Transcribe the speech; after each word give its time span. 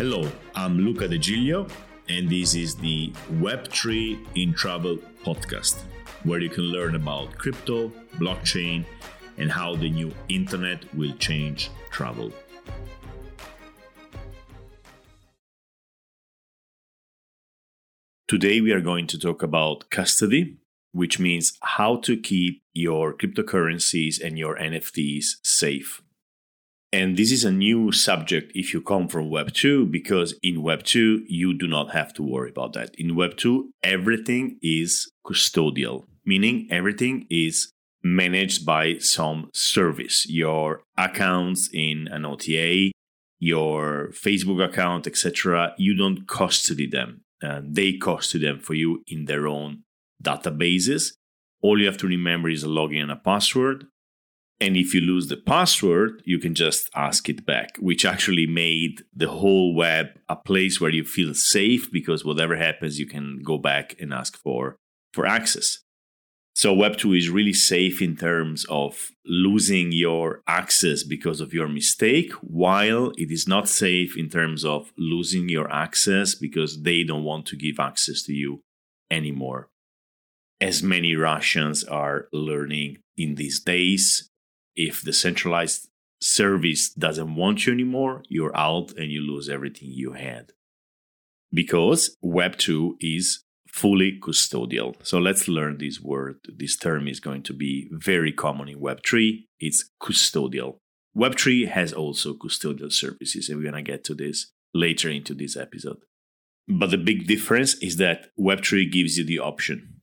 Hello, 0.00 0.26
I'm 0.54 0.78
Luca 0.78 1.06
De 1.06 1.18
Giglio, 1.18 1.66
and 2.08 2.26
this 2.26 2.54
is 2.54 2.74
the 2.74 3.12
Web3 3.32 4.18
in 4.34 4.54
Travel 4.54 4.96
podcast, 5.22 5.82
where 6.24 6.40
you 6.40 6.48
can 6.48 6.64
learn 6.64 6.94
about 6.94 7.36
crypto, 7.36 7.92
blockchain, 8.14 8.86
and 9.36 9.52
how 9.52 9.76
the 9.76 9.90
new 9.90 10.10
internet 10.30 10.86
will 10.94 11.12
change 11.18 11.70
travel. 11.90 12.32
Today, 18.26 18.62
we 18.62 18.72
are 18.72 18.80
going 18.80 19.06
to 19.06 19.18
talk 19.18 19.42
about 19.42 19.90
custody, 19.90 20.56
which 20.92 21.18
means 21.18 21.58
how 21.60 21.96
to 21.96 22.16
keep 22.16 22.62
your 22.72 23.12
cryptocurrencies 23.12 24.18
and 24.18 24.38
your 24.38 24.56
NFTs 24.56 25.44
safe. 25.44 26.00
And 26.92 27.16
this 27.16 27.30
is 27.30 27.44
a 27.44 27.52
new 27.52 27.92
subject 27.92 28.50
if 28.54 28.74
you 28.74 28.80
come 28.80 29.06
from 29.06 29.30
Web 29.30 29.52
2, 29.52 29.86
because 29.86 30.34
in 30.42 30.62
Web 30.62 30.82
2, 30.82 31.24
you 31.28 31.54
do 31.54 31.68
not 31.68 31.92
have 31.92 32.12
to 32.14 32.22
worry 32.22 32.50
about 32.50 32.72
that. 32.72 32.94
In 32.96 33.14
Web 33.14 33.36
2, 33.36 33.70
everything 33.84 34.58
is 34.60 35.10
custodial, 35.24 36.04
meaning 36.24 36.66
everything 36.68 37.26
is 37.30 37.72
managed 38.02 38.66
by 38.66 38.98
some 38.98 39.50
service. 39.52 40.28
Your 40.28 40.82
accounts 40.96 41.70
in 41.72 42.08
an 42.10 42.24
OTA, 42.24 42.90
your 43.38 44.10
Facebook 44.12 44.64
account, 44.64 45.06
etc., 45.06 45.74
you 45.78 45.96
don't 45.96 46.26
custody 46.26 46.88
them. 46.88 47.20
Uh, 47.40 47.60
they 47.64 47.92
custody 47.92 48.46
them 48.46 48.58
for 48.58 48.74
you 48.74 49.04
in 49.06 49.26
their 49.26 49.46
own 49.46 49.84
databases. 50.22 51.12
All 51.62 51.78
you 51.78 51.86
have 51.86 51.98
to 51.98 52.08
remember 52.08 52.48
is 52.48 52.64
a 52.64 52.68
login 52.68 53.02
and 53.02 53.12
a 53.12 53.16
password. 53.16 53.86
And 54.60 54.76
if 54.76 54.92
you 54.92 55.00
lose 55.00 55.28
the 55.28 55.38
password, 55.38 56.22
you 56.26 56.38
can 56.38 56.54
just 56.54 56.90
ask 56.94 57.30
it 57.30 57.46
back, 57.46 57.76
which 57.78 58.04
actually 58.04 58.46
made 58.46 59.02
the 59.14 59.28
whole 59.28 59.74
web 59.74 60.08
a 60.28 60.36
place 60.36 60.80
where 60.80 60.90
you 60.90 61.02
feel 61.02 61.32
safe 61.32 61.90
because 61.90 62.26
whatever 62.26 62.56
happens, 62.56 62.98
you 62.98 63.06
can 63.06 63.40
go 63.42 63.56
back 63.56 63.96
and 63.98 64.12
ask 64.12 64.36
for, 64.36 64.76
for 65.14 65.26
access. 65.26 65.78
So 66.54 66.74
Web 66.74 66.98
2 66.98 67.14
is 67.14 67.30
really 67.30 67.54
safe 67.54 68.02
in 68.02 68.16
terms 68.16 68.66
of 68.68 69.12
losing 69.24 69.92
your 69.92 70.42
access 70.46 71.04
because 71.04 71.40
of 71.40 71.54
your 71.54 71.68
mistake, 71.68 72.32
while 72.42 73.12
it 73.16 73.30
is 73.30 73.48
not 73.48 73.66
safe 73.66 74.14
in 74.18 74.28
terms 74.28 74.62
of 74.62 74.92
losing 74.98 75.48
your 75.48 75.72
access 75.72 76.34
because 76.34 76.82
they 76.82 77.02
don't 77.02 77.24
want 77.24 77.46
to 77.46 77.56
give 77.56 77.80
access 77.80 78.22
to 78.24 78.34
you 78.34 78.60
anymore. 79.10 79.70
As 80.60 80.82
many 80.82 81.14
Russians 81.14 81.82
are 81.84 82.26
learning 82.30 82.98
in 83.16 83.36
these 83.36 83.60
days, 83.60 84.29
if 84.86 85.02
the 85.02 85.12
centralized 85.12 85.88
service 86.20 86.90
doesn't 86.90 87.34
want 87.34 87.66
you 87.66 87.72
anymore, 87.72 88.22
you're 88.28 88.56
out 88.56 88.92
and 88.96 89.10
you 89.10 89.20
lose 89.20 89.48
everything 89.48 89.88
you 89.90 90.12
had. 90.12 90.52
Because 91.52 92.16
Web 92.22 92.56
2 92.56 92.96
is 93.00 93.44
fully 93.68 94.18
custodial. 94.20 94.94
So 95.02 95.18
let's 95.18 95.48
learn 95.48 95.78
this 95.78 96.00
word. 96.00 96.36
This 96.56 96.76
term 96.76 97.08
is 97.08 97.20
going 97.20 97.42
to 97.44 97.52
be 97.52 97.88
very 97.92 98.32
common 98.32 98.68
in 98.68 98.80
Web 98.80 99.00
3. 99.06 99.48
It's 99.58 99.90
custodial. 100.02 100.78
Web 101.14 101.38
3 101.38 101.66
has 101.66 101.92
also 101.92 102.34
custodial 102.34 102.92
services, 102.92 103.48
and 103.48 103.58
we're 103.58 103.70
going 103.70 103.84
to 103.84 103.92
get 103.92 104.04
to 104.04 104.14
this 104.14 104.52
later 104.72 105.10
into 105.10 105.34
this 105.34 105.56
episode. 105.56 105.98
But 106.68 106.90
the 106.90 106.98
big 106.98 107.26
difference 107.26 107.74
is 107.82 107.96
that 107.96 108.28
Web 108.36 108.64
3 108.64 108.88
gives 108.88 109.18
you 109.18 109.24
the 109.24 109.40
option 109.40 109.99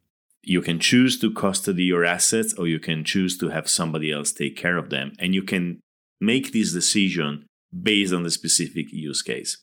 you 0.48 0.62
can 0.62 0.80
choose 0.80 1.20
to 1.20 1.34
custody 1.34 1.84
your 1.84 2.06
assets 2.06 2.54
or 2.54 2.68
you 2.68 2.80
can 2.80 3.04
choose 3.04 3.38
to 3.38 3.50
have 3.50 3.70
somebody 3.70 4.12
else 4.12 4.32
take 4.32 4.56
care 4.56 4.78
of 4.78 4.90
them 4.90 5.12
and 5.20 5.36
you 5.36 5.44
can 5.44 5.80
make 6.22 6.54
this 6.54 6.72
decision 6.74 7.46
based 7.84 8.14
on 8.14 8.24
the 8.24 8.32
specific 8.32 8.92
use 8.92 9.22
case. 9.22 9.62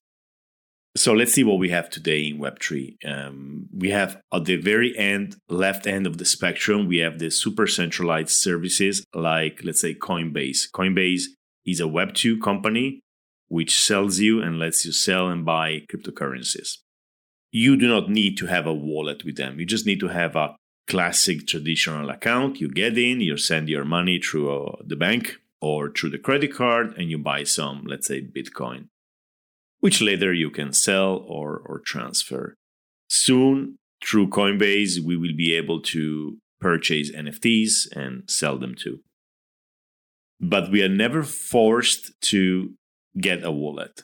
So 0.96 1.12
let's 1.12 1.32
see 1.32 1.42
what 1.42 1.58
we 1.58 1.70
have 1.70 1.88
today 1.88 2.28
in 2.28 2.38
web3 2.38 2.96
um, 3.04 3.66
we 3.74 3.90
have 3.90 4.20
at 4.32 4.44
the 4.44 4.56
very 4.56 4.96
end 4.96 5.36
left 5.48 5.86
end 5.86 6.06
of 6.06 6.18
the 6.18 6.24
spectrum 6.24 6.86
we 6.86 6.98
have 6.98 7.18
the 7.18 7.30
super 7.30 7.66
centralized 7.66 8.30
services 8.30 9.04
like 9.14 9.62
let's 9.64 9.80
say 9.80 9.94
coinbase. 9.94 10.70
Coinbase 10.72 11.24
is 11.64 11.80
a 11.80 11.84
web2 11.84 12.42
company 12.42 13.00
which 13.48 13.82
sells 13.82 14.18
you 14.18 14.42
and 14.42 14.58
lets 14.58 14.84
you 14.84 14.92
sell 14.92 15.28
and 15.28 15.44
buy 15.44 15.80
cryptocurrencies. 15.90 16.78
You 17.50 17.76
do 17.76 17.88
not 17.88 18.10
need 18.10 18.36
to 18.38 18.46
have 18.46 18.66
a 18.66 18.74
wallet 18.74 19.24
with 19.24 19.36
them. 19.36 19.58
You 19.58 19.64
just 19.66 19.86
need 19.86 20.00
to 20.00 20.08
have 20.08 20.36
a 20.36 20.56
classic 20.86 21.46
traditional 21.46 22.10
account. 22.10 22.60
You 22.60 22.68
get 22.68 22.98
in, 22.98 23.20
you 23.20 23.36
send 23.36 23.68
your 23.68 23.84
money 23.84 24.20
through 24.20 24.54
uh, 24.54 24.76
the 24.84 24.96
bank 24.96 25.36
or 25.60 25.90
through 25.90 26.10
the 26.10 26.18
credit 26.18 26.54
card, 26.54 26.94
and 26.98 27.10
you 27.10 27.18
buy 27.18 27.44
some, 27.44 27.84
let's 27.86 28.06
say, 28.06 28.20
Bitcoin, 28.20 28.88
which 29.80 30.00
later 30.00 30.32
you 30.32 30.50
can 30.50 30.72
sell 30.72 31.24
or, 31.26 31.56
or 31.56 31.80
transfer. 31.80 32.54
Soon, 33.08 33.78
through 34.04 34.28
Coinbase, 34.28 35.00
we 35.00 35.16
will 35.16 35.34
be 35.36 35.54
able 35.54 35.80
to 35.80 36.38
purchase 36.60 37.10
NFTs 37.12 37.90
and 37.94 38.24
sell 38.28 38.58
them 38.58 38.74
too. 38.74 39.00
But 40.40 40.70
we 40.70 40.82
are 40.82 40.88
never 40.88 41.22
forced 41.22 42.12
to 42.22 42.74
get 43.18 43.44
a 43.44 43.50
wallet 43.50 44.02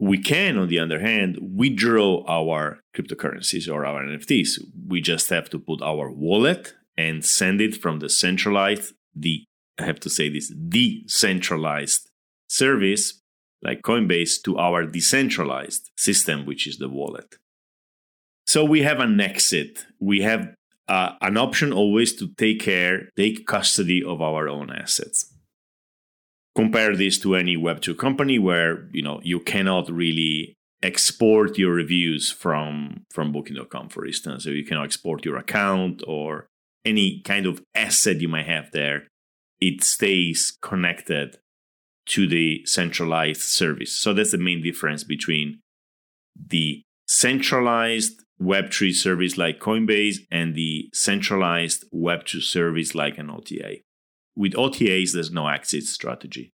we 0.00 0.16
can, 0.16 0.56
on 0.56 0.68
the 0.68 0.78
other 0.78 0.98
hand, 0.98 1.38
withdraw 1.40 2.24
our 2.26 2.80
cryptocurrencies 2.96 3.70
or 3.70 3.84
our 3.84 4.02
NFTs. 4.02 4.58
We 4.88 5.02
just 5.02 5.28
have 5.28 5.50
to 5.50 5.58
put 5.58 5.82
our 5.82 6.10
wallet 6.10 6.72
and 6.96 7.22
send 7.22 7.60
it 7.60 7.76
from 7.76 7.98
the 7.98 8.08
centralized, 8.08 8.94
the 9.14 9.44
I 9.78 9.84
have 9.84 10.00
to 10.00 10.10
say 10.10 10.30
this, 10.30 10.48
decentralized 10.48 12.08
service 12.48 13.20
like 13.62 13.82
Coinbase 13.82 14.42
to 14.44 14.56
our 14.56 14.86
decentralized 14.86 15.90
system, 15.96 16.46
which 16.46 16.66
is 16.66 16.78
the 16.78 16.88
wallet. 16.88 17.36
So 18.46 18.64
we 18.64 18.80
have 18.82 19.00
an 19.00 19.20
exit. 19.20 19.84
We 20.00 20.22
have 20.22 20.54
uh, 20.88 21.12
an 21.20 21.36
option 21.36 21.74
always 21.74 22.14
to 22.16 22.28
take 22.38 22.60
care, 22.60 23.10
take 23.16 23.46
custody 23.46 24.02
of 24.02 24.22
our 24.22 24.48
own 24.48 24.70
assets 24.70 25.30
compare 26.54 26.96
this 26.96 27.18
to 27.18 27.34
any 27.34 27.56
web2 27.56 27.96
company 27.96 28.38
where 28.38 28.88
you 28.92 29.02
know 29.02 29.20
you 29.22 29.40
cannot 29.40 29.90
really 29.90 30.54
export 30.82 31.58
your 31.58 31.72
reviews 31.72 32.30
from 32.30 33.04
from 33.10 33.32
booking.com 33.32 33.88
for 33.88 34.06
instance 34.06 34.44
so 34.44 34.50
you 34.50 34.64
cannot 34.64 34.84
export 34.84 35.24
your 35.24 35.36
account 35.36 36.02
or 36.06 36.46
any 36.84 37.20
kind 37.20 37.46
of 37.46 37.62
asset 37.74 38.20
you 38.20 38.28
might 38.28 38.46
have 38.46 38.70
there. 38.72 39.08
It 39.60 39.84
stays 39.84 40.56
connected 40.62 41.38
to 42.06 42.26
the 42.26 42.64
centralized 42.64 43.42
service. 43.42 43.92
So 43.92 44.14
that's 44.14 44.32
the 44.32 44.38
main 44.38 44.62
difference 44.62 45.04
between 45.04 45.60
the 46.34 46.82
centralized 47.06 48.24
web3 48.40 48.92
service 48.94 49.36
like 49.36 49.60
coinbase 49.60 50.16
and 50.30 50.54
the 50.54 50.88
centralized 50.94 51.84
web2 51.92 52.40
service 52.40 52.94
like 52.94 53.18
an 53.18 53.28
ota 53.28 53.76
with 54.36 54.52
OTAs, 54.52 55.12
there's 55.12 55.30
no 55.30 55.48
exit 55.48 55.84
strategy. 55.84 56.52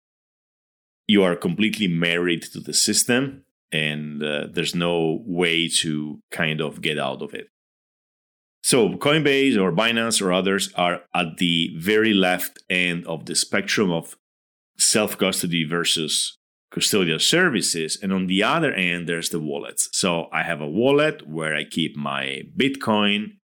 You 1.07 1.23
are 1.23 1.37
completely 1.37 1.89
married 1.89 2.43
to 2.53 2.61
the 2.61 2.73
system, 2.73 3.45
and 3.71 4.23
uh, 4.23 4.47
there's 4.51 4.75
no 4.75 5.23
way 5.27 5.69
to 5.81 6.21
kind 6.31 6.61
of 6.61 6.81
get 6.81 6.99
out 6.99 7.21
of 7.21 7.35
it. 7.35 7.49
So, 8.63 8.89
Coinbase 8.91 9.61
or 9.61 9.73
Binance 9.73 10.23
or 10.23 10.33
others 10.33 10.73
are 10.75 11.03
at 11.15 11.37
the 11.37 11.77
very 11.77 12.15
left 12.15 12.63
end 12.71 13.07
of 13.07 13.27
the 13.27 13.35
spectrum 13.35 13.91
of 13.91 14.17
self 14.79 15.19
custody 15.19 15.65
versus 15.65 16.39
custodial 16.73 17.21
services. 17.21 17.99
And 18.03 18.11
on 18.11 18.27
the 18.27 18.43
other 18.43 18.73
end, 18.73 19.07
there's 19.07 19.29
the 19.29 19.39
wallets. 19.39 19.91
So, 19.93 20.29
I 20.33 20.45
have 20.45 20.63
a 20.63 20.67
wallet 20.67 21.29
where 21.29 21.55
I 21.55 21.65
keep 21.65 21.95
my 21.95 22.45
Bitcoin 22.57 23.37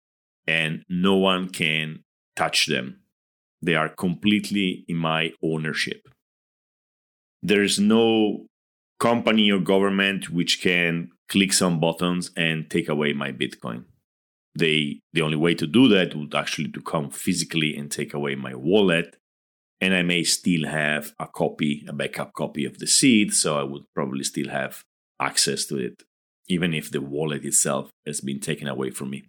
and 0.48 0.84
no 0.88 1.18
one 1.18 1.50
can 1.50 2.06
touch 2.38 2.68
them. 2.68 2.99
They 3.62 3.76
are 3.76 3.90
completely 3.90 4.86
in 4.88 4.98
my 4.98 5.34
ownership. 5.44 6.08
There's 7.42 7.80
no 7.80 8.48
company 9.00 9.52
or 9.52 9.60
government 9.60 10.30
which 10.30 10.62
can 10.62 11.12
click 11.30 11.54
some 11.54 11.80
buttons 11.80 12.32
and 12.36 12.70
take 12.70 12.90
away 12.90 13.14
my 13.14 13.32
Bitcoin. 13.32 13.86
They 14.56 15.00
the 15.14 15.22
only 15.22 15.38
way 15.38 15.54
to 15.56 15.68
do 15.68 15.88
that 15.90 16.16
would 16.16 16.36
actually 16.36 16.72
to 16.72 16.82
come 16.82 17.10
physically 17.10 17.76
and 17.78 17.90
take 17.90 18.14
away 18.14 18.36
my 18.36 18.56
wallet. 18.56 19.16
And 19.82 19.94
I 19.94 20.02
may 20.02 20.24
still 20.24 20.68
have 20.68 21.14
a 21.20 21.28
copy, 21.28 21.86
a 21.88 21.94
backup 21.94 22.34
copy 22.34 22.66
of 22.66 22.80
the 22.80 22.88
seed, 22.88 23.34
so 23.34 23.58
I 23.58 23.64
would 23.64 23.84
probably 23.96 24.26
still 24.26 24.50
have 24.50 24.84
access 25.22 25.66
to 25.68 25.78
it, 25.78 26.04
even 26.50 26.74
if 26.74 26.92
the 26.92 27.00
wallet 27.00 27.46
itself 27.46 27.90
has 28.06 28.20
been 28.20 28.42
taken 28.42 28.68
away 28.68 28.90
from 28.90 29.12
me. 29.12 29.24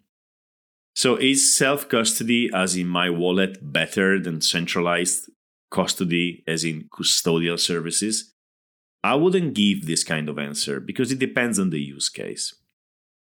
So 0.95 1.17
is 1.17 1.57
self 1.57 1.89
custody, 1.89 2.51
as 2.55 2.77
in 2.77 2.87
my 2.87 3.11
wallet, 3.11 3.59
better 3.73 4.19
than 4.19 4.41
centralized 4.41 5.31
custody, 5.71 6.43
as 6.47 6.65
in 6.65 6.89
custodial 6.93 7.59
services? 7.59 8.33
I 9.03 9.15
wouldn't 9.15 9.55
give 9.55 9.87
this 9.87 10.05
kind 10.05 10.29
of 10.29 10.39
answer 10.39 10.79
because 10.79 11.11
it 11.11 11.19
depends 11.19 11.59
on 11.59 11.71
the 11.71 11.81
use 11.81 12.09
case. 12.09 12.55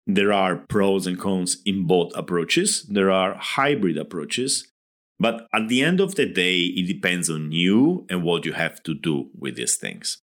There 0.06 0.34
are 0.34 0.58
pros 0.58 1.08
and 1.08 1.20
cons 1.20 1.58
in 1.66 1.88
both 1.88 2.12
approaches, 2.16 2.84
there 2.84 3.10
are 3.10 3.36
hybrid 3.36 3.98
approaches, 3.98 4.68
but 5.20 5.48
at 5.54 5.70
the 5.70 5.82
end 5.82 6.02
of 6.02 6.16
the 6.16 6.26
day, 6.26 6.64
it 6.66 6.88
depends 6.88 7.30
on 7.30 7.52
you 7.52 8.06
and 8.10 8.24
what 8.24 8.46
you 8.46 8.52
have 8.54 8.84
to 8.84 8.94
do 8.94 9.30
with 9.38 9.56
these 9.56 9.78
things. 9.78 10.18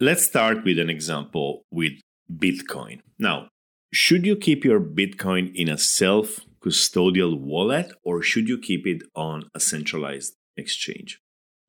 Let's 0.00 0.24
start 0.24 0.64
with 0.64 0.78
an 0.80 0.90
example 0.90 1.62
with 1.70 1.92
Bitcoin. 2.30 3.00
Now, 3.18 3.48
should 3.92 4.26
you 4.26 4.34
keep 4.34 4.64
your 4.64 4.80
Bitcoin 4.80 5.54
in 5.54 5.68
a 5.68 5.78
self 5.78 6.40
custodial 6.64 7.38
wallet 7.38 7.92
or 8.02 8.22
should 8.22 8.48
you 8.48 8.58
keep 8.58 8.86
it 8.86 9.02
on 9.14 9.50
a 9.54 9.60
centralized 9.60 10.34
exchange? 10.56 11.20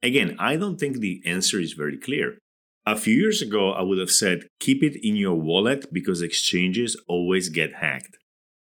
Again, 0.02 0.36
I 0.40 0.56
don't 0.56 0.80
think 0.80 0.98
the 0.98 1.22
answer 1.26 1.60
is 1.60 1.74
very 1.74 1.98
clear. 1.98 2.38
A 2.86 2.96
few 2.96 3.16
years 3.16 3.42
ago, 3.42 3.72
I 3.72 3.82
would 3.82 3.98
have 3.98 4.12
said 4.12 4.48
keep 4.60 4.84
it 4.84 4.96
in 5.02 5.16
your 5.16 5.36
wallet 5.36 5.92
because 5.92 6.22
exchanges 6.22 6.96
always 7.08 7.50
get 7.50 7.76
hacked. 7.76 8.18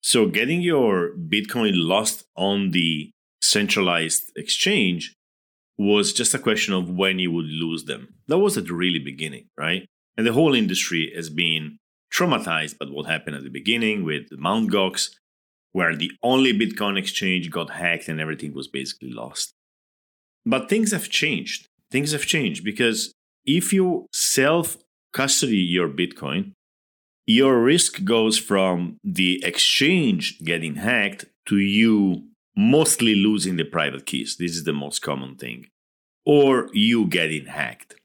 So, 0.01 0.27
getting 0.27 0.63
your 0.63 1.13
Bitcoin 1.17 1.73
lost 1.75 2.25
on 2.37 2.71
the 2.71 3.11
centralized 3.43 4.33
exchange 4.37 5.15
was 5.77 6.13
just 6.13 6.33
a 6.33 6.39
question 6.39 6.73
of 6.73 6.89
when 6.89 7.19
you 7.19 7.31
would 7.33 7.47
lose 7.47 7.85
them. 7.85 8.15
That 8.29 8.39
was 8.39 8.57
at 8.57 8.67
the 8.67 8.73
really 8.73 8.99
beginning, 8.99 9.49
right? 9.59 9.87
And 10.17 10.27
the 10.27 10.33
whole 10.33 10.55
industry 10.55 11.13
has 11.15 11.29
been 11.29 11.77
traumatized 12.13 12.79
by 12.79 12.87
what 12.87 13.07
happened 13.07 13.37
at 13.37 13.43
the 13.43 13.51
beginning 13.51 14.05
with 14.05 14.29
Mt. 14.33 14.73
Gox, 14.73 15.11
where 15.77 15.95
the 15.95 16.11
only 16.23 16.59
Bitcoin 16.59 16.99
exchange 16.99 17.51
got 17.51 17.69
hacked 17.69 18.09
and 18.09 18.19
everything 18.19 18.55
was 18.55 18.67
basically 18.67 19.11
lost. 19.11 19.53
But 20.47 20.71
things 20.71 20.91
have 20.91 21.11
changed. 21.11 21.69
Things 21.91 22.13
have 22.13 22.25
changed 22.25 22.65
because 22.65 23.13
if 23.45 23.75
you 23.75 24.07
self 24.11 24.79
custody 25.13 25.59
your 25.59 25.91
Bitcoin, 25.91 26.53
your 27.27 27.61
risk 27.63 28.05
goes 28.05 28.39
from 28.39 28.97
the 29.05 29.45
exchange 29.45 30.39
getting 30.43 30.77
hacked 30.77 31.27
to 31.49 31.59
you 31.59 32.23
mostly 32.57 33.15
losing 33.15 33.57
the 33.57 33.65
private 33.65 34.07
keys. 34.07 34.37
This 34.39 34.57
is 34.57 34.65
the 34.65 34.73
most 34.73 35.03
common 35.03 35.37
thing. 35.37 35.67
Or 36.25 36.71
you 36.73 37.07
getting 37.07 37.49
hacked. 37.49 37.97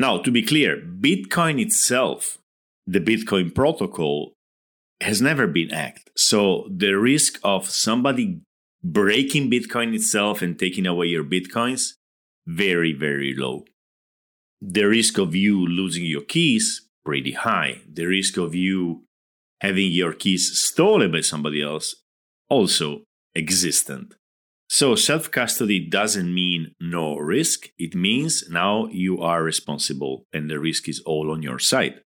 Now, 0.00 0.16
to 0.16 0.30
be 0.30 0.42
clear, 0.42 0.78
Bitcoin 0.78 1.60
itself, 1.60 2.38
the 2.86 3.00
Bitcoin 3.00 3.54
protocol, 3.54 4.32
has 5.04 5.20
never 5.20 5.46
been 5.46 5.68
hacked. 5.68 6.10
So 6.16 6.66
the 6.70 6.92
risk 6.94 7.38
of 7.44 7.68
somebody 7.68 8.40
breaking 8.82 9.50
Bitcoin 9.50 9.94
itself 9.94 10.42
and 10.42 10.58
taking 10.58 10.86
away 10.86 11.06
your 11.06 11.24
Bitcoins, 11.24 11.92
very, 12.46 12.92
very 12.92 13.34
low. 13.34 13.64
The 14.60 14.84
risk 14.84 15.18
of 15.18 15.34
you 15.34 15.66
losing 15.66 16.06
your 16.06 16.22
keys, 16.22 16.88
pretty 17.04 17.32
high. 17.32 17.82
The 17.86 18.06
risk 18.06 18.38
of 18.38 18.54
you 18.54 19.04
having 19.60 19.90
your 19.90 20.14
keys 20.14 20.58
stolen 20.58 21.12
by 21.12 21.20
somebody 21.20 21.62
else, 21.62 21.94
also 22.48 23.02
existent. 23.34 24.14
So 24.68 24.94
self 24.94 25.30
custody 25.30 25.80
doesn't 25.80 26.34
mean 26.34 26.72
no 26.80 27.16
risk. 27.16 27.68
It 27.78 27.94
means 27.94 28.48
now 28.48 28.86
you 28.86 29.20
are 29.20 29.42
responsible 29.42 30.24
and 30.32 30.50
the 30.50 30.58
risk 30.58 30.88
is 30.88 31.00
all 31.04 31.30
on 31.30 31.42
your 31.42 31.58
side. 31.58 32.00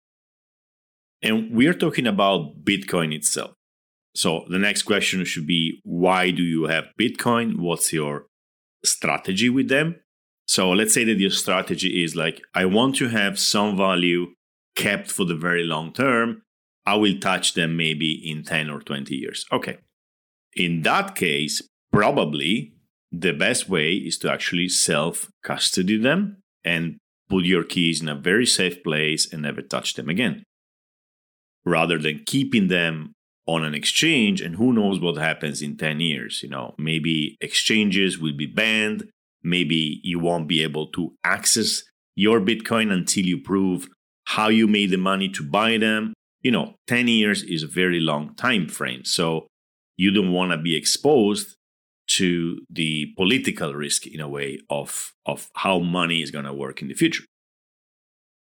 And 1.22 1.52
we 1.52 1.68
are 1.68 1.74
talking 1.74 2.08
about 2.08 2.64
Bitcoin 2.64 3.14
itself. 3.14 3.54
So 4.16 4.46
the 4.50 4.60
next 4.60 4.84
question 4.84 5.24
should 5.26 5.48
be 5.48 5.80
why 5.84 6.32
do 6.32 6.44
you 6.44 6.66
have 6.66 6.86
Bitcoin? 7.00 7.60
What's 7.60 7.94
your 7.94 8.28
strategy 8.84 9.50
with 9.50 9.70
them? 9.70 9.96
So 10.48 10.72
let's 10.72 10.94
say 10.94 11.04
that 11.04 11.20
your 11.20 11.30
strategy 11.30 12.04
is 12.04 12.16
like, 12.16 12.42
I 12.56 12.66
want 12.66 12.96
to 12.98 13.10
have 13.10 13.38
some 13.38 13.76
value 13.78 14.28
kept 14.76 15.12
for 15.12 15.26
the 15.26 15.36
very 15.36 15.64
long 15.64 15.92
term. 15.92 16.44
I 16.86 16.96
will 16.96 17.20
touch 17.20 17.54
them 17.54 17.76
maybe 17.76 18.14
in 18.14 18.44
10 18.44 18.70
or 18.70 18.80
20 18.80 19.14
years. 19.14 19.46
Okay. 19.52 19.78
In 20.56 20.84
that 20.84 21.16
case, 21.16 21.62
probably 21.92 22.74
the 23.12 23.34
best 23.34 23.68
way 23.68 23.94
is 23.94 24.18
to 24.20 24.32
actually 24.32 24.70
self 24.70 25.30
custody 25.44 25.98
them 25.98 26.38
and 26.64 26.98
put 27.30 27.44
your 27.44 27.64
keys 27.64 28.02
in 28.02 28.08
a 28.08 28.16
very 28.16 28.46
safe 28.46 28.84
place 28.84 29.32
and 29.32 29.42
never 29.42 29.62
touch 29.62 29.96
them 29.96 30.10
again. 30.10 30.44
Rather 31.68 31.98
than 31.98 32.24
keeping 32.26 32.70
them 32.70 33.14
on 33.46 33.66
an 33.66 33.74
exchange 33.74 34.40
and 34.40 34.56
who 34.56 34.72
knows 34.72 35.02
what 35.02 35.18
happens 35.18 35.62
in 35.62 35.76
10 35.76 36.00
years, 36.00 36.42
you 36.42 36.48
know, 36.48 36.74
maybe 36.78 37.38
exchanges 37.42 38.18
will 38.18 38.36
be 38.36 38.46
banned, 38.46 39.10
maybe 39.44 40.00
you 40.02 40.18
won't 40.18 40.48
be 40.48 40.64
able 40.64 40.88
to 40.88 41.14
access 41.26 41.84
your 42.16 42.40
bitcoin 42.40 42.90
until 42.90 43.26
you 43.26 43.38
prove 43.42 43.90
how 44.28 44.48
you 44.48 44.66
made 44.66 44.92
the 44.92 44.98
money 44.98 45.28
to 45.28 45.44
buy 45.44 45.78
them. 45.78 46.14
You 46.42 46.52
know, 46.52 46.76
10 46.88 47.10
years 47.10 47.44
is 47.44 47.64
a 47.64 47.68
very 47.68 48.00
long 48.00 48.34
time 48.36 48.70
frame. 48.70 49.04
So 49.04 49.48
you 49.98 50.12
don't 50.12 50.32
want 50.32 50.54
to 50.54 50.58
be 50.58 50.74
exposed 50.74 51.58
to 52.12 52.62
the 52.70 53.14
political 53.18 53.74
risk 53.74 54.08
in 54.08 54.22
a 54.22 54.30
way 54.30 54.60
of, 54.70 55.12
of 55.26 55.50
how 55.56 55.80
money 55.80 56.22
is 56.22 56.32
going 56.32 56.46
to 56.46 56.54
work 56.54 56.82
in 56.82 56.88
the 56.88 56.94
future. 56.94 57.26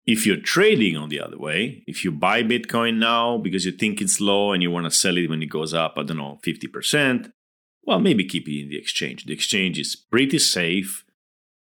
If 0.10 0.26
you're 0.26 0.38
trading 0.38 0.98
on 0.98 1.10
the 1.10 1.20
other 1.20 1.38
way, 1.38 1.84
if 1.86 2.04
you 2.04 2.12
buy 2.12 2.42
Bitcoin 2.42 2.98
now 2.98 3.38
because 3.38 3.64
you 3.64 3.72
think 3.72 4.02
it's 4.02 4.20
low 4.20 4.54
and 4.54 4.64
you 4.64 4.72
want 4.72 4.86
to 4.86 4.92
sell 4.92 5.16
it 5.16 5.30
when 5.30 5.44
it 5.44 5.52
goes 5.52 5.72
up, 5.72 5.94
I 5.98 6.02
don't 6.02 6.18
know, 6.18 6.40
50%, 6.44 7.32
well, 7.84 8.00
maybe 8.00 8.26
keep 8.26 8.48
it 8.48 8.60
in 8.60 8.70
the 8.70 8.78
exchange. 8.80 9.26
The 9.26 9.34
exchange 9.34 9.78
is 9.78 9.96
pretty 9.96 10.40
safe. 10.40 11.06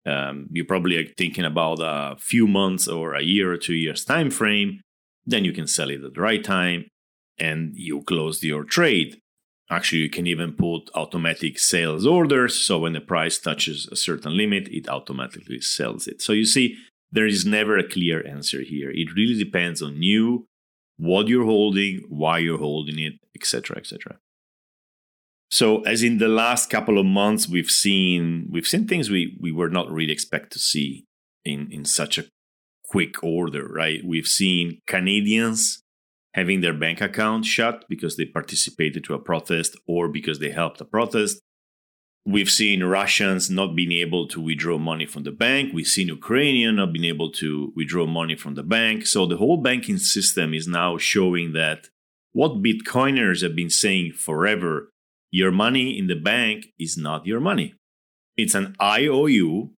Um, 0.05 0.47
you 0.51 0.63
probably 0.63 1.11
thinking 1.17 1.43
about 1.43 1.79
a 1.81 2.17
few 2.19 2.45
months 2.45 2.87
or 2.87 3.15
a 3.15 3.23
year 3.23 3.51
or 3.51 3.57
two 3.57 3.73
years 3.73 4.05
time 4.05 4.29
frame. 4.29 4.79
Then 5.25 5.43
you 5.43 5.51
can 5.51 5.65
sell 5.65 5.89
it 5.89 6.03
at 6.03 6.13
the 6.13 6.21
right 6.21 6.43
time 6.43 6.85
and 7.39 7.73
you 7.73 8.03
close 8.03 8.43
your 8.43 8.63
trade. 8.63 9.19
Actually, 9.71 10.03
you 10.03 10.09
can 10.11 10.27
even 10.27 10.53
put 10.53 10.91
automatic 10.93 11.57
sales 11.57 12.05
orders. 12.05 12.53
So 12.53 12.77
when 12.77 12.93
the 12.93 13.01
price 13.01 13.39
touches 13.39 13.89
a 13.91 13.95
certain 13.95 14.37
limit, 14.37 14.67
it 14.67 14.87
automatically 14.87 15.61
sells 15.61 16.05
it. 16.05 16.21
So 16.21 16.31
you 16.31 16.45
see, 16.45 16.77
there 17.15 17.25
is 17.25 17.45
never 17.45 17.77
a 17.77 17.87
clear 17.87 18.25
answer 18.27 18.61
here. 18.61 18.91
It 18.91 19.15
really 19.15 19.37
depends 19.41 19.81
on 19.81 20.03
you, 20.03 20.47
what 20.97 21.29
you're 21.29 21.45
holding, 21.45 22.03
why 22.09 22.39
you're 22.39 22.59
holding 22.59 22.99
it, 22.99 23.13
etc., 23.33 23.77
etc. 23.77 24.19
So 25.49 25.81
as 25.83 26.03
in 26.03 26.17
the 26.17 26.27
last 26.27 26.69
couple 26.69 26.97
of 26.99 27.05
months, 27.05 27.47
we've 27.47 27.71
seen 27.71 28.49
we've 28.51 28.67
seen 28.67 28.85
things 28.85 29.09
we 29.09 29.37
we 29.39 29.51
were 29.51 29.69
not 29.69 29.89
really 29.89 30.11
expect 30.11 30.51
to 30.53 30.59
see 30.59 31.05
in 31.45 31.69
in 31.71 31.85
such 31.85 32.17
a 32.17 32.25
quick 32.89 33.23
order, 33.23 33.65
right? 33.65 34.01
We've 34.03 34.27
seen 34.27 34.81
Canadians 34.85 35.81
having 36.33 36.59
their 36.59 36.73
bank 36.73 36.99
account 36.99 37.45
shut 37.45 37.85
because 37.87 38.17
they 38.17 38.25
participated 38.25 39.05
to 39.05 39.13
a 39.13 39.19
protest 39.19 39.77
or 39.87 40.09
because 40.09 40.39
they 40.39 40.51
helped 40.51 40.81
a 40.81 40.85
protest. 40.85 41.39
We've 42.27 42.49
seen 42.49 42.83
Russians 42.83 43.51
not 43.51 43.75
being 43.75 43.91
able 43.91 44.27
to 44.29 44.41
withdraw 44.41 44.79
money 44.79 45.05
from 45.05 45.23
the 45.23 45.31
bank. 45.31 45.71
We've 45.73 45.85
seen 45.85 46.07
Ukrainian 46.07 46.77
not 46.77 46.91
being 46.91 47.05
able 47.05 47.31
to 47.33 47.71
withdraw 47.75 48.07
money 48.07 48.35
from 48.35 48.55
the 48.55 48.63
bank. 48.63 49.05
So 49.05 49.27
the 49.27 49.37
whole 49.37 49.57
banking 49.57 49.99
system 49.99 50.53
is 50.55 50.67
now 50.67 50.97
showing 50.97 51.53
that 51.53 51.89
what 52.31 52.63
Bitcoiners 52.63 53.43
have 53.43 53.55
been 53.55 53.69
saying 53.69 54.13
forever 54.13 54.89
your 55.29 55.51
money 55.51 55.99
in 55.99 56.07
the 56.07 56.15
bank 56.15 56.67
is 56.79 56.97
not 56.97 57.27
your 57.27 57.39
money. 57.39 57.75
It's 58.37 58.55
an 58.55 58.75
IOU, 58.81 59.71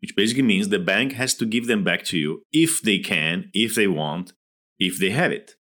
which 0.00 0.16
basically 0.16 0.42
means 0.42 0.68
the 0.68 0.78
bank 0.78 1.12
has 1.12 1.34
to 1.34 1.44
give 1.44 1.66
them 1.66 1.84
back 1.84 2.04
to 2.04 2.18
you 2.18 2.42
if 2.50 2.80
they 2.80 2.98
can, 2.98 3.50
if 3.52 3.74
they 3.74 3.86
want, 3.86 4.32
if 4.78 4.98
they 4.98 5.10
have 5.10 5.32
it. 5.32 5.56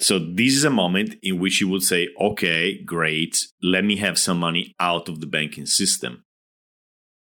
So 0.00 0.18
this 0.20 0.54
is 0.54 0.64
a 0.64 0.70
moment 0.70 1.16
in 1.22 1.40
which 1.40 1.60
you 1.60 1.68
would 1.68 1.82
say, 1.82 2.08
okay, 2.20 2.82
great, 2.84 3.36
let 3.62 3.84
me 3.84 3.96
have 3.96 4.16
some 4.16 4.38
money 4.38 4.74
out 4.78 5.08
of 5.08 5.20
the 5.20 5.26
banking 5.26 5.66
system. 5.66 6.24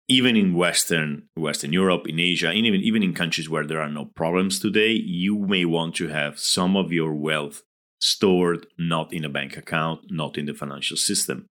Even 0.09 0.37
in 0.37 0.55
Western 0.55 1.29
Western 1.37 1.73
Europe, 1.73 2.07
in 2.07 2.21
Asia, 2.21 2.49
and 2.49 2.67
even, 2.67 2.81
even 2.81 3.03
in 3.03 3.15
countries 3.15 3.49
where 3.49 3.67
there 3.67 3.81
are 3.81 3.89
no 3.89 4.05
problems 4.05 4.61
today, 4.61 4.93
you 4.93 5.39
may 5.39 5.65
want 5.65 5.97
to 5.97 6.09
have 6.09 6.39
some 6.39 6.77
of 6.77 6.93
your 6.93 7.15
wealth 7.15 7.63
stored 8.01 8.67
not 8.79 9.13
in 9.13 9.25
a 9.25 9.29
bank 9.29 9.57
account, 9.57 10.01
not 10.11 10.37
in 10.37 10.47
the 10.47 10.55
financial 10.55 10.97
system. 10.97 11.47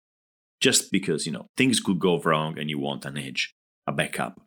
Just 0.60 0.92
because, 0.92 1.26
you 1.26 1.32
know, 1.32 1.48
things 1.56 1.80
could 1.80 2.00
go 2.00 2.20
wrong 2.20 2.60
and 2.60 2.70
you 2.70 2.78
want 2.78 3.06
an 3.06 3.18
edge, 3.18 3.54
a 3.88 3.92
backup. 3.92 4.42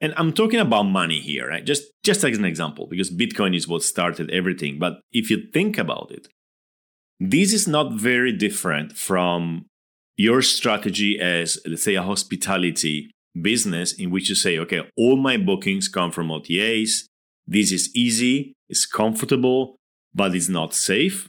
And 0.00 0.12
I'm 0.16 0.32
talking 0.32 0.60
about 0.60 0.84
money 0.84 1.20
here, 1.20 1.48
right? 1.48 1.64
Just 1.64 1.84
just 2.04 2.22
as 2.24 2.36
an 2.36 2.44
example, 2.44 2.86
because 2.86 3.10
Bitcoin 3.10 3.56
is 3.56 3.66
what 3.66 3.82
started 3.82 4.30
everything. 4.30 4.78
But 4.78 5.00
if 5.12 5.30
you 5.30 5.38
think 5.52 5.78
about 5.78 6.10
it, 6.10 6.28
this 7.18 7.52
is 7.52 7.66
not 7.66 7.92
very 7.92 8.32
different 8.32 8.92
from 8.96 9.66
your 10.16 10.42
strategy 10.42 11.18
as, 11.20 11.58
let's 11.66 11.82
say, 11.82 11.94
a 11.94 12.02
hospitality 12.02 13.10
business 13.40 13.92
in 13.92 14.10
which 14.10 14.28
you 14.28 14.34
say, 14.34 14.58
okay, 14.58 14.82
all 14.96 15.16
my 15.16 15.36
bookings 15.36 15.88
come 15.88 16.10
from 16.10 16.28
OTAs. 16.28 17.04
This 17.46 17.70
is 17.72 17.94
easy, 17.94 18.54
it's 18.68 18.86
comfortable, 18.86 19.76
but 20.14 20.34
it's 20.34 20.48
not 20.48 20.74
safe. 20.74 21.28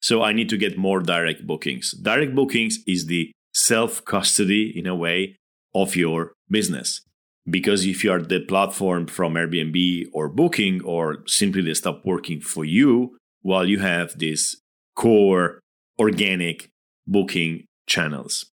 So 0.00 0.22
I 0.22 0.32
need 0.32 0.48
to 0.50 0.58
get 0.58 0.76
more 0.76 1.00
direct 1.00 1.46
bookings. 1.46 1.92
Direct 1.92 2.34
bookings 2.34 2.78
is 2.86 3.06
the 3.06 3.32
self 3.54 4.04
custody, 4.04 4.72
in 4.76 4.86
a 4.86 4.94
way, 4.94 5.36
of 5.74 5.96
your 5.96 6.34
business. 6.50 7.00
Because 7.48 7.84
if 7.84 8.02
you 8.02 8.10
are 8.12 8.22
the 8.22 8.40
platform 8.40 9.06
from 9.06 9.34
Airbnb 9.34 10.06
or 10.12 10.28
Booking, 10.28 10.82
or 10.82 11.18
simply 11.26 11.62
they 11.62 11.74
stop 11.74 12.04
working 12.04 12.40
for 12.40 12.64
you, 12.64 13.16
while 13.42 13.68
you 13.68 13.80
have 13.80 14.18
these 14.18 14.56
core 14.96 15.60
organic 15.98 16.70
booking 17.06 17.64
channels. 17.86 18.46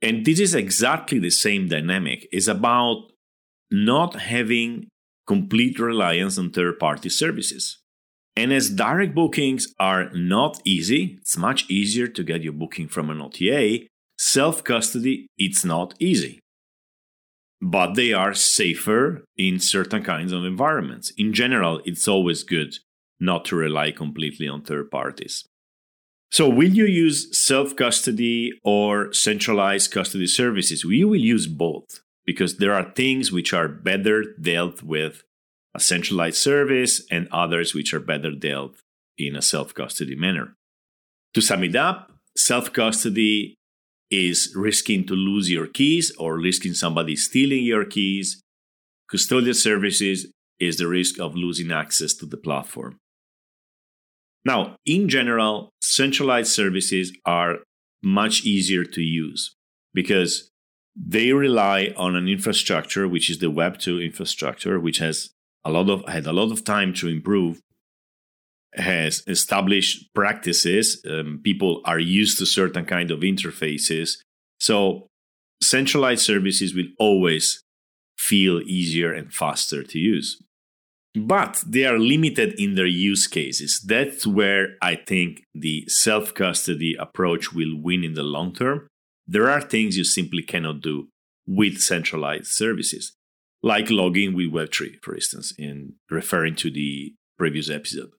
And 0.00 0.24
this 0.24 0.38
is 0.38 0.54
exactly 0.54 1.18
the 1.18 1.30
same 1.30 1.68
dynamic. 1.68 2.28
It's 2.30 2.46
about 2.46 3.10
not 3.70 4.14
having 4.20 4.88
complete 5.26 5.78
reliance 5.80 6.38
on 6.38 6.50
third 6.50 6.78
party 6.78 7.08
services. 7.08 7.78
And 8.36 8.52
as 8.52 8.70
direct 8.70 9.14
bookings 9.14 9.66
are 9.80 10.10
not 10.12 10.60
easy, 10.64 11.18
it's 11.20 11.36
much 11.36 11.68
easier 11.68 12.06
to 12.06 12.22
get 12.22 12.42
your 12.42 12.52
booking 12.52 12.86
from 12.86 13.10
an 13.10 13.20
OTA. 13.20 13.86
Self 14.18 14.62
custody, 14.62 15.26
it's 15.38 15.64
not 15.64 15.94
easy. 15.98 16.40
But 17.60 17.94
they 17.94 18.12
are 18.12 18.34
safer 18.34 19.24
in 19.36 19.58
certain 19.58 20.02
kinds 20.02 20.32
of 20.32 20.44
environments. 20.44 21.10
In 21.16 21.32
general, 21.32 21.80
it's 21.84 22.06
always 22.06 22.42
good 22.42 22.76
not 23.18 23.46
to 23.46 23.56
rely 23.56 23.92
completely 23.92 24.46
on 24.46 24.62
third 24.62 24.90
parties. 24.90 25.48
So, 26.30 26.48
will 26.48 26.70
you 26.70 26.86
use 26.86 27.38
self 27.38 27.76
custody 27.76 28.52
or 28.64 29.12
centralized 29.12 29.90
custody 29.90 30.26
services? 30.26 30.84
We 30.84 31.04
will 31.04 31.20
use 31.20 31.46
both 31.46 32.00
because 32.26 32.56
there 32.56 32.74
are 32.74 32.92
things 32.92 33.32
which 33.32 33.52
are 33.52 33.68
better 33.68 34.24
dealt 34.40 34.82
with 34.82 35.22
a 35.74 35.80
centralized 35.80 36.38
service 36.38 37.02
and 37.10 37.28
others 37.30 37.74
which 37.74 37.94
are 37.94 38.00
better 38.00 38.32
dealt 38.32 38.76
in 39.16 39.36
a 39.36 39.42
self 39.42 39.72
custody 39.72 40.16
manner. 40.16 40.56
To 41.34 41.40
sum 41.40 41.64
it 41.64 41.76
up, 41.76 42.12
self 42.36 42.72
custody 42.72 43.56
is 44.10 44.52
risking 44.54 45.06
to 45.06 45.14
lose 45.14 45.50
your 45.50 45.66
keys 45.66 46.12
or 46.18 46.38
risking 46.38 46.74
somebody 46.74 47.16
stealing 47.16 47.64
your 47.64 47.84
keys. 47.84 48.40
Custodial 49.12 49.54
services 49.54 50.26
is 50.58 50.78
the 50.78 50.88
risk 50.88 51.18
of 51.20 51.34
losing 51.34 51.72
access 51.72 52.14
to 52.14 52.26
the 52.26 52.36
platform. 52.36 52.96
Now, 54.44 54.76
in 54.86 55.08
general, 55.08 55.70
centralized 55.82 56.52
services 56.52 57.12
are 57.24 57.58
much 58.02 58.44
easier 58.44 58.84
to 58.84 59.02
use 59.02 59.54
because 59.92 60.50
they 60.94 61.32
rely 61.32 61.92
on 61.96 62.14
an 62.16 62.28
infrastructure 62.28 63.08
which 63.08 63.28
is 63.28 63.38
the 63.38 63.50
web2 63.50 64.04
infrastructure 64.04 64.78
which 64.78 64.98
has 64.98 65.30
a 65.64 65.70
lot 65.70 65.90
of 65.90 66.08
had 66.08 66.26
a 66.26 66.32
lot 66.32 66.52
of 66.52 66.64
time 66.64 66.94
to 66.94 67.08
improve 67.08 67.60
has 68.76 69.22
established 69.26 70.12
practices 70.14 71.02
um, 71.08 71.40
people 71.42 71.80
are 71.84 71.98
used 71.98 72.38
to 72.38 72.46
certain 72.46 72.84
kind 72.84 73.10
of 73.10 73.20
interfaces. 73.20 74.18
So 74.60 75.06
centralized 75.62 76.22
services 76.22 76.74
will 76.74 76.88
always 76.98 77.62
feel 78.18 78.60
easier 78.62 79.12
and 79.12 79.32
faster 79.32 79.82
to 79.82 79.98
use. 79.98 80.42
But 81.14 81.62
they 81.66 81.84
are 81.84 81.98
limited 81.98 82.60
in 82.60 82.74
their 82.74 82.86
use 82.86 83.26
cases. 83.26 83.80
That's 83.86 84.26
where 84.26 84.76
i 84.82 84.94
think 84.94 85.42
the 85.54 85.84
self 85.88 86.34
custody 86.34 86.94
approach 86.98 87.52
will 87.52 87.80
win 87.80 88.04
in 88.04 88.14
the 88.14 88.22
long 88.22 88.52
term. 88.52 88.86
There 89.26 89.48
are 89.50 89.60
things 89.60 89.96
you 89.96 90.04
simply 90.04 90.42
cannot 90.42 90.82
do 90.82 91.08
with 91.46 91.78
centralized 91.78 92.48
services 92.48 93.16
like 93.62 93.90
logging 93.90 94.34
with 94.34 94.52
Web3, 94.52 95.02
for 95.02 95.14
instance, 95.14 95.52
in 95.58 95.94
referring 96.10 96.54
to 96.56 96.70
the 96.70 97.14
previous 97.36 97.68
episode. 97.68 98.10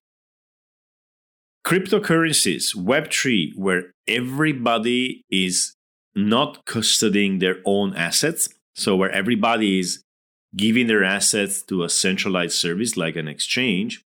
Cryptocurrencies, 1.68 2.76
Web3, 2.76 3.58
where 3.58 3.92
everybody 4.08 5.26
is 5.30 5.76
not 6.16 6.66
custodying 6.66 7.40
their 7.40 7.58
own 7.66 7.94
assets, 7.96 8.48
so 8.74 8.96
where 8.96 9.12
everybody 9.12 9.80
is 9.80 10.02
giving 10.56 10.88
their 10.88 11.04
assets 11.04 11.62
to 11.64 11.84
a 11.84 11.90
centralized 11.90 12.54
service 12.54 12.96
like 12.96 13.16
an 13.16 13.28
exchange, 13.28 14.02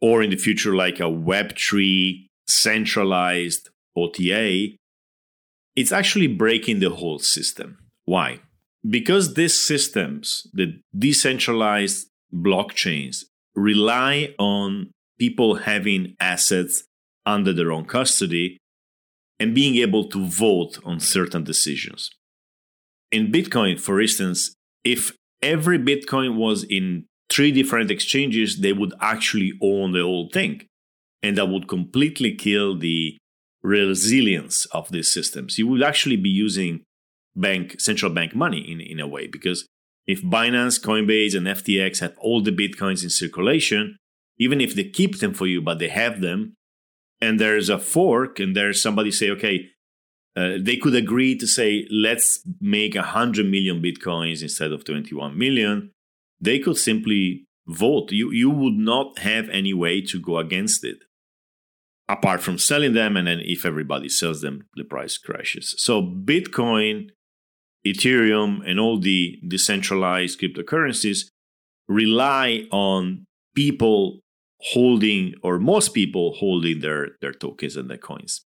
or 0.00 0.22
in 0.22 0.30
the 0.30 0.36
future, 0.36 0.74
like 0.74 1.00
a 1.00 1.12
Web3 1.28 2.26
centralized 2.48 3.68
OTA, 3.94 4.68
it's 5.76 5.92
actually 5.92 6.26
breaking 6.26 6.80
the 6.80 6.90
whole 6.90 7.18
system. 7.18 7.78
Why? 8.06 8.40
because 8.88 9.34
these 9.34 9.58
systems, 9.58 10.46
the 10.52 10.80
decentralized 10.96 12.08
blockchains, 12.34 13.24
rely 13.54 14.34
on 14.38 14.90
people 15.18 15.56
having 15.56 16.16
assets 16.18 16.84
under 17.26 17.52
their 17.52 17.72
own 17.72 17.84
custody 17.84 18.58
and 19.38 19.54
being 19.54 19.76
able 19.76 20.08
to 20.08 20.26
vote 20.26 20.78
on 20.84 21.00
certain 21.00 21.44
decisions. 21.44 22.10
In 23.10 23.30
Bitcoin, 23.30 23.78
for 23.78 24.00
instance, 24.00 24.54
if 24.84 25.12
every 25.42 25.78
Bitcoin 25.78 26.36
was 26.36 26.64
in 26.64 27.04
three 27.28 27.52
different 27.52 27.90
exchanges, 27.90 28.58
they 28.58 28.72
would 28.72 28.94
actually 29.00 29.52
own 29.62 29.92
the 29.92 30.02
whole 30.02 30.28
thing. 30.32 30.66
And 31.22 31.38
that 31.38 31.48
would 31.48 31.68
completely 31.68 32.34
kill 32.34 32.76
the 32.76 33.16
resilience 33.62 34.66
of 34.66 34.90
these 34.90 35.12
systems. 35.12 35.58
You 35.58 35.66
would 35.68 35.82
actually 35.82 36.16
be 36.16 36.28
using 36.30 36.82
bank 37.34 37.80
central 37.80 38.12
bank 38.12 38.34
money 38.34 38.60
in, 38.70 38.80
in 38.80 39.00
a 39.00 39.06
way 39.06 39.26
because 39.26 39.66
if 40.06 40.20
Binance, 40.22 40.80
Coinbase, 40.80 41.34
and 41.34 41.46
FTX 41.46 42.00
have 42.00 42.14
all 42.18 42.42
the 42.42 42.50
bitcoins 42.50 43.02
in 43.02 43.10
circulation, 43.10 43.96
even 44.38 44.60
if 44.60 44.74
they 44.74 44.84
keep 44.84 45.20
them 45.20 45.32
for 45.32 45.46
you, 45.46 45.60
but 45.62 45.78
they 45.78 45.88
have 45.88 46.20
them, 46.20 46.54
and 47.22 47.40
there's 47.40 47.70
a 47.70 47.78
fork, 47.78 48.38
and 48.38 48.54
there's 48.54 48.82
somebody 48.82 49.10
say, 49.10 49.30
okay, 49.30 49.68
uh, 50.36 50.54
they 50.60 50.76
could 50.76 50.94
agree 50.94 51.36
to 51.38 51.46
say, 51.46 51.86
let's 51.90 52.42
make 52.60 52.94
100 52.94 53.46
million 53.46 53.80
bitcoins 53.82 54.42
instead 54.42 54.72
of 54.72 54.84
21 54.84 55.38
million. 55.38 55.92
They 56.40 56.58
could 56.58 56.76
simply 56.76 57.46
vote. 57.66 58.10
You, 58.10 58.30
you 58.32 58.50
would 58.50 58.74
not 58.74 59.20
have 59.20 59.48
any 59.50 59.72
way 59.72 60.00
to 60.02 60.20
go 60.20 60.38
against 60.38 60.84
it 60.84 60.98
apart 62.08 62.42
from 62.42 62.58
selling 62.58 62.92
them. 62.92 63.16
And 63.16 63.28
then 63.28 63.40
if 63.40 63.64
everybody 63.64 64.08
sells 64.08 64.40
them, 64.40 64.66
the 64.74 64.84
price 64.84 65.16
crashes. 65.16 65.74
So 65.78 66.02
Bitcoin 66.02 67.10
Ethereum, 67.86 68.60
and 68.68 68.78
all 68.78 68.98
the 68.98 69.38
decentralized 69.46 70.40
cryptocurrencies 70.40 71.26
rely 71.88 72.66
on 72.70 73.24
people 73.54 74.20
holding, 74.70 75.34
or 75.42 75.58
most 75.58 75.94
people 75.94 76.34
holding 76.34 76.80
their, 76.80 77.16
their 77.20 77.32
tokens 77.32 77.76
and 77.76 77.90
their 77.90 77.98
coins. 77.98 78.44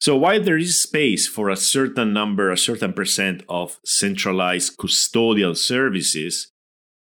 So 0.00 0.16
while 0.16 0.42
there 0.42 0.58
is 0.58 0.82
space 0.82 1.28
for 1.28 1.48
a 1.48 1.56
certain 1.56 2.12
number, 2.12 2.50
a 2.50 2.58
certain 2.58 2.92
percent 2.92 3.44
of 3.48 3.78
centralized 3.84 4.76
custodial 4.76 5.56
services, 5.56 6.50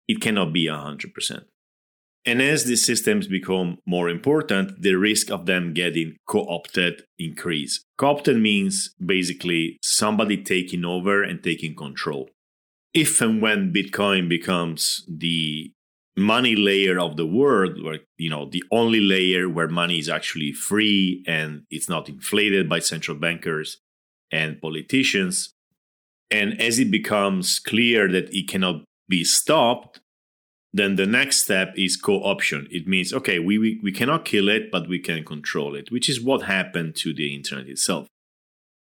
it 0.09 0.21
cannot 0.21 0.53
be 0.53 0.67
100%. 0.67 1.45
And 2.25 2.43
as 2.43 2.65
these 2.65 2.85
systems 2.85 3.27
become 3.27 3.79
more 3.87 4.09
important, 4.09 4.83
the 4.83 4.97
risk 4.97 5.31
of 5.31 5.47
them 5.47 5.73
getting 5.73 6.17
co-opted 6.27 7.05
increase. 7.19 7.85
Co-opted 7.97 8.37
means 8.37 8.95
basically 9.05 9.79
somebody 9.83 10.37
taking 10.37 10.85
over 10.85 11.23
and 11.23 11.43
taking 11.43 11.75
control. 11.75 12.29
If 12.93 13.21
and 13.21 13.41
when 13.41 13.73
Bitcoin 13.73 14.29
becomes 14.29 15.05
the 15.09 15.73
money 16.19 16.57
layer 16.57 16.99
of 16.99 17.17
the 17.17 17.27
world, 17.27 17.83
where 17.83 18.01
you 18.17 18.31
know 18.31 18.49
the 18.49 18.65
only 18.71 19.01
layer 19.01 19.49
where 19.49 19.69
money 19.69 19.99
is 19.99 20.09
actually 20.09 20.53
free 20.53 21.25
and 21.27 21.63
it's 21.71 21.89
not 21.89 22.09
inflated 22.09 22.69
by 22.69 22.81
central 22.81 23.17
bankers 23.17 23.79
and 24.31 24.61
politicians, 24.61 25.55
and 26.31 26.61
as 26.61 26.79
it 26.79 26.91
becomes 26.91 27.59
clear 27.59 28.09
that 28.09 28.33
it 28.35 28.49
cannot 28.49 28.85
be 29.09 29.25
stopped, 29.25 30.01
then 30.73 30.97
the 30.97 31.07
next 31.07 31.43
step 31.45 31.73
is 31.77 31.97
co-option. 31.97 32.69
It 32.71 32.87
means, 32.87 33.13
okay, 33.13 33.39
we, 33.39 33.59
we, 33.59 33.81
we 33.83 33.91
cannot 33.91 34.27
kill 34.27 34.49
it, 34.51 34.71
but 34.71 34.89
we 34.89 34.99
can 34.99 35.25
control 35.25 35.75
it, 35.75 35.91
which 35.91 36.09
is 36.09 36.21
what 36.21 36.43
happened 36.43 36.95
to 36.97 37.15
the 37.15 37.35
internet 37.35 37.69
itself. 37.69 38.07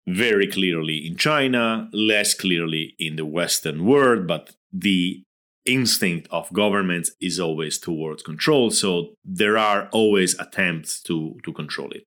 Very 0.06 0.48
clearly 0.48 0.98
in 1.08 1.16
China, 1.16 1.90
less 1.92 2.34
clearly 2.36 2.94
in 3.00 3.16
the 3.16 3.26
Western 3.26 3.86
world, 3.86 4.28
but 4.28 4.52
the 4.72 5.24
instinct 5.66 6.28
of 6.32 6.52
governments 6.54 7.12
is 7.22 7.40
always 7.40 7.78
towards 7.78 8.24
control. 8.24 8.72
So 8.72 9.14
there 9.24 9.58
are 9.58 9.88
always 9.92 10.38
attempts 10.40 11.02
to, 11.04 11.38
to 11.44 11.54
control 11.54 11.92
it. 11.92 12.06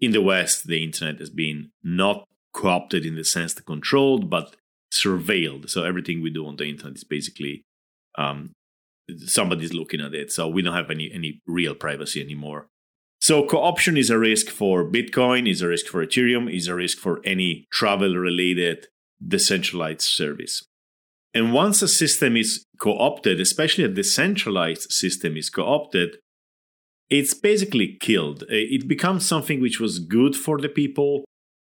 In 0.00 0.12
the 0.12 0.20
West, 0.20 0.66
the 0.66 0.82
internet 0.82 1.20
has 1.20 1.30
been 1.30 1.70
not 1.82 2.24
co 2.52 2.68
opted 2.68 3.06
in 3.06 3.14
the 3.14 3.24
sense 3.24 3.54
that 3.54 3.66
controlled, 3.66 4.28
but 4.28 4.56
surveilled. 4.92 5.70
So 5.70 5.84
everything 5.84 6.22
we 6.22 6.30
do 6.30 6.46
on 6.46 6.56
the 6.56 6.68
internet 6.68 6.96
is 6.96 7.04
basically 7.04 7.64
um, 8.18 8.52
somebody's 9.24 9.72
looking 9.72 10.00
at 10.00 10.14
it. 10.14 10.32
So 10.32 10.48
we 10.48 10.62
don't 10.62 10.74
have 10.74 10.90
any 10.90 11.10
any 11.12 11.40
real 11.46 11.74
privacy 11.74 12.20
anymore. 12.20 12.68
So 13.20 13.46
co-option 13.46 13.96
is 13.96 14.10
a 14.10 14.18
risk 14.18 14.48
for 14.48 14.84
Bitcoin, 14.84 15.48
is 15.48 15.62
a 15.62 15.68
risk 15.68 15.86
for 15.86 16.04
Ethereum, 16.04 16.52
is 16.52 16.66
a 16.66 16.74
risk 16.74 16.98
for 16.98 17.20
any 17.24 17.66
travel 17.72 18.16
related 18.16 18.88
decentralized 19.24 20.00
service. 20.00 20.64
And 21.34 21.52
once 21.52 21.80
a 21.80 21.88
system 21.88 22.36
is 22.36 22.64
co-opted, 22.78 23.40
especially 23.40 23.84
a 23.84 23.88
decentralized 23.88 24.92
system 24.92 25.36
is 25.36 25.48
co-opted, 25.48 26.18
it's 27.08 27.34
basically 27.34 27.96
killed. 28.00 28.44
It 28.48 28.88
becomes 28.88 29.26
something 29.26 29.60
which 29.60 29.80
was 29.80 29.98
good 29.98 30.36
for 30.36 30.58
the 30.58 30.68
people 30.68 31.24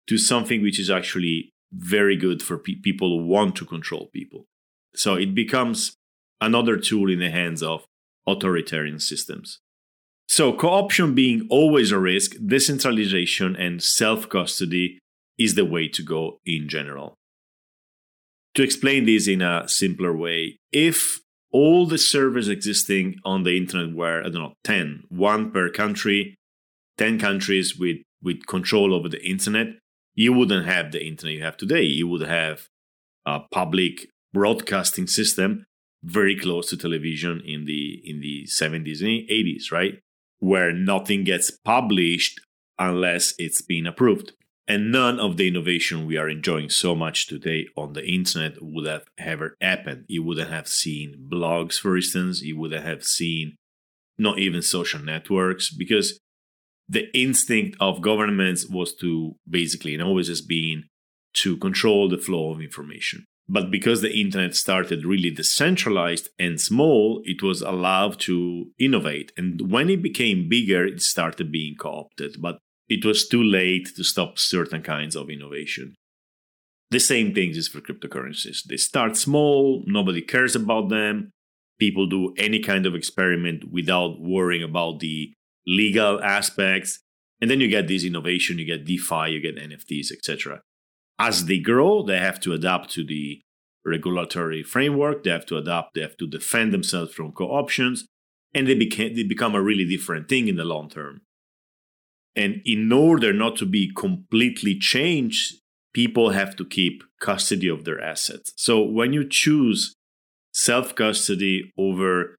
to 0.07 0.17
something 0.17 0.61
which 0.61 0.79
is 0.79 0.89
actually 0.89 1.51
very 1.71 2.15
good 2.15 2.41
for 2.41 2.57
pe- 2.57 2.75
people 2.75 3.19
who 3.19 3.27
want 3.27 3.55
to 3.55 3.65
control 3.65 4.09
people. 4.13 4.45
So 4.95 5.15
it 5.15 5.33
becomes 5.33 5.95
another 6.39 6.77
tool 6.77 7.09
in 7.09 7.19
the 7.19 7.29
hands 7.29 7.63
of 7.63 7.85
authoritarian 8.27 8.99
systems. 8.99 9.59
So, 10.27 10.53
co 10.53 10.69
option 10.69 11.13
being 11.13 11.47
always 11.49 11.91
a 11.91 11.99
risk, 11.99 12.35
decentralization 12.45 13.55
and 13.55 13.83
self 13.83 14.29
custody 14.29 14.99
is 15.37 15.55
the 15.55 15.65
way 15.65 15.87
to 15.89 16.03
go 16.03 16.39
in 16.45 16.69
general. 16.69 17.15
To 18.55 18.63
explain 18.63 19.05
this 19.05 19.27
in 19.27 19.41
a 19.41 19.67
simpler 19.67 20.15
way, 20.15 20.59
if 20.71 21.21
all 21.51 21.85
the 21.85 21.97
servers 21.97 22.47
existing 22.47 23.15
on 23.23 23.43
the 23.43 23.57
internet 23.57 23.95
were, 23.95 24.21
I 24.21 24.23
don't 24.23 24.33
know, 24.33 24.53
10, 24.63 25.03
one 25.09 25.51
per 25.51 25.69
country, 25.69 26.35
10 26.97 27.19
countries 27.19 27.77
with, 27.77 27.97
with 28.21 28.45
control 28.47 28.93
over 28.93 29.09
the 29.09 29.23
internet, 29.23 29.67
you 30.15 30.33
wouldn't 30.33 30.65
have 30.65 30.91
the 30.91 31.05
internet 31.05 31.35
you 31.35 31.43
have 31.43 31.57
today. 31.57 31.83
You 31.83 32.07
would 32.07 32.27
have 32.27 32.67
a 33.25 33.39
public 33.51 34.07
broadcasting 34.33 35.07
system 35.07 35.65
very 36.03 36.37
close 36.37 36.69
to 36.69 36.77
television 36.77 37.41
in 37.45 37.65
the 37.65 38.01
in 38.03 38.21
the 38.21 38.45
70s 38.47 39.01
and 39.01 39.29
80s, 39.29 39.71
right? 39.71 39.99
Where 40.39 40.73
nothing 40.73 41.23
gets 41.23 41.51
published 41.63 42.39
unless 42.79 43.33
it's 43.37 43.61
been 43.61 43.85
approved. 43.85 44.33
And 44.67 44.91
none 44.91 45.19
of 45.19 45.37
the 45.37 45.47
innovation 45.47 46.05
we 46.05 46.17
are 46.17 46.29
enjoying 46.29 46.69
so 46.69 46.95
much 46.95 47.27
today 47.27 47.67
on 47.75 47.93
the 47.93 48.05
internet 48.05 48.61
would 48.61 48.85
have 48.87 49.05
ever 49.17 49.55
happened. 49.59 50.05
You 50.07 50.23
wouldn't 50.23 50.49
have 50.49 50.67
seen 50.67 51.27
blogs, 51.29 51.79
for 51.79 51.95
instance. 51.97 52.41
You 52.41 52.57
wouldn't 52.57 52.85
have 52.85 53.03
seen 53.03 53.55
not 54.17 54.39
even 54.39 54.61
social 54.61 55.01
networks 55.01 55.73
because 55.73 56.19
the 56.87 57.09
instinct 57.17 57.77
of 57.79 58.01
governments 58.01 58.67
was 58.67 58.93
to 58.95 59.35
basically, 59.49 59.93
and 59.93 60.03
always 60.03 60.27
has 60.27 60.41
been, 60.41 60.83
to 61.33 61.57
control 61.57 62.09
the 62.09 62.17
flow 62.17 62.51
of 62.51 62.61
information. 62.61 63.25
But 63.47 63.71
because 63.71 64.01
the 64.01 64.13
internet 64.13 64.55
started 64.55 65.05
really 65.05 65.31
decentralized 65.31 66.29
and 66.39 66.59
small, 66.59 67.21
it 67.25 67.41
was 67.41 67.61
allowed 67.61 68.19
to 68.21 68.71
innovate. 68.79 69.31
And 69.35 69.71
when 69.71 69.89
it 69.89 70.01
became 70.01 70.47
bigger, 70.47 70.85
it 70.85 71.01
started 71.01 71.51
being 71.51 71.75
co 71.75 71.89
opted. 71.89 72.37
But 72.39 72.59
it 72.91 73.05
was 73.05 73.25
too 73.25 73.41
late 73.41 73.95
to 73.95 74.03
stop 74.03 74.37
certain 74.37 74.81
kinds 74.81 75.15
of 75.15 75.29
innovation. 75.29 75.95
The 76.89 76.99
same 76.99 77.33
thing 77.33 77.51
is 77.51 77.69
for 77.69 77.79
cryptocurrencies. 77.79 78.63
They 78.67 78.75
start 78.75 79.15
small, 79.15 79.81
nobody 79.87 80.21
cares 80.21 80.57
about 80.57 80.89
them. 80.89 81.31
People 81.79 82.05
do 82.05 82.33
any 82.37 82.59
kind 82.59 82.85
of 82.85 82.93
experiment 82.93 83.71
without 83.71 84.19
worrying 84.19 84.61
about 84.61 84.99
the 84.99 85.31
legal 85.65 86.21
aspects. 86.21 86.99
And 87.39 87.49
then 87.49 87.61
you 87.61 87.69
get 87.69 87.87
this 87.87 88.03
innovation, 88.03 88.59
you 88.59 88.65
get 88.65 88.83
DeFi, 88.83 89.31
you 89.31 89.39
get 89.39 89.55
NFTs, 89.55 90.11
etc. 90.11 90.59
As 91.17 91.45
they 91.45 91.59
grow, 91.59 92.03
they 92.03 92.19
have 92.19 92.41
to 92.41 92.51
adapt 92.51 92.91
to 92.91 93.05
the 93.05 93.39
regulatory 93.85 94.63
framework, 94.63 95.23
they 95.23 95.29
have 95.29 95.45
to 95.45 95.57
adapt, 95.57 95.93
they 95.95 96.01
have 96.01 96.17
to 96.17 96.27
defend 96.27 96.73
themselves 96.73 97.13
from 97.13 97.31
co 97.31 97.45
options, 97.45 98.05
and 98.53 98.67
they, 98.67 98.75
became, 98.75 99.15
they 99.15 99.23
become 99.23 99.55
a 99.55 99.61
really 99.61 99.85
different 99.85 100.27
thing 100.27 100.49
in 100.49 100.57
the 100.57 100.65
long 100.65 100.89
term. 100.89 101.21
And 102.35 102.61
in 102.65 102.91
order 102.91 103.33
not 103.33 103.57
to 103.57 103.65
be 103.65 103.91
completely 103.95 104.77
changed, 104.77 105.61
people 105.93 106.29
have 106.29 106.55
to 106.55 106.65
keep 106.65 107.03
custody 107.19 107.67
of 107.67 107.83
their 107.83 108.01
assets. 108.01 108.51
So 108.55 108.81
when 108.81 109.13
you 109.13 109.27
choose 109.27 109.95
self 110.53 110.95
custody 110.95 111.71
over 111.77 112.35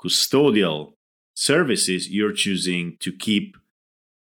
custodial 0.00 0.92
services, 1.34 2.08
you're 2.08 2.32
choosing 2.32 2.96
to 3.00 3.12
keep 3.12 3.56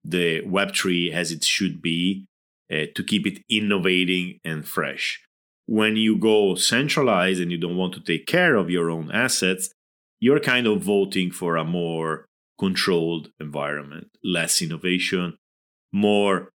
the 0.05 0.43
Web3 0.43 1.13
as 1.13 1.31
it 1.31 1.45
should 1.45 1.81
be, 1.81 2.27
uh, 2.71 2.87
to 2.95 3.03
keep 3.03 3.27
it 3.27 3.43
innovating 3.49 4.41
and 4.45 4.67
fresh. 4.67 5.21
When 5.67 5.97
you 5.97 6.17
go 6.17 6.55
centralized 6.57 7.41
and 7.41 7.51
you 7.51 7.57
don't 7.57 7.77
want 7.77 7.95
to 7.95 8.01
take 8.01 8.27
care 8.27 8.57
of 8.57 8.71
your 8.71 8.91
own 8.91 9.11
assets, 9.11 9.71
you're 10.21 10.41
kind 10.41 10.67
of 10.67 10.83
voting 10.83 11.31
for 11.31 11.57
a 11.57 11.65
more 11.65 12.27
controlled 12.59 13.29
environment, 13.41 14.09
less 14.23 14.63
innovation, 14.63 15.37
more, 15.93 16.51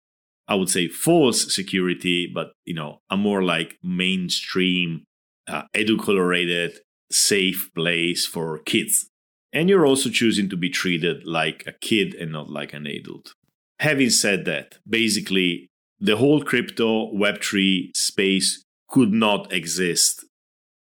I 0.48 0.56
would 0.56 0.70
say, 0.70 0.88
false 0.88 1.54
security, 1.54 2.30
but 2.34 2.54
you 2.66 2.74
know, 2.74 3.00
a 3.10 3.18
more 3.18 3.44
like 3.44 3.78
mainstream, 3.84 5.04
uh, 5.48 5.64
edulcorated, 5.74 6.78
safe 7.12 7.70
place 7.76 8.26
for 8.26 8.60
kids. 8.60 9.10
And 9.54 9.70
you're 9.70 9.86
also 9.86 10.10
choosing 10.10 10.50
to 10.50 10.58
be 10.58 10.70
treated 10.70 11.26
like 11.26 11.64
a 11.66 11.72
kid 11.72 12.14
and 12.16 12.32
not 12.32 12.50
like 12.50 12.74
an 12.74 12.86
adult. 12.86 13.34
Having 13.80 14.10
said 14.10 14.46
that, 14.46 14.80
basically, 14.88 15.70
the 16.00 16.18
whole 16.18 16.42
crypto 16.42 17.12
Web3 17.14 17.96
space 17.96 18.64
could 18.90 19.12
not 19.12 19.52
exist 19.52 20.26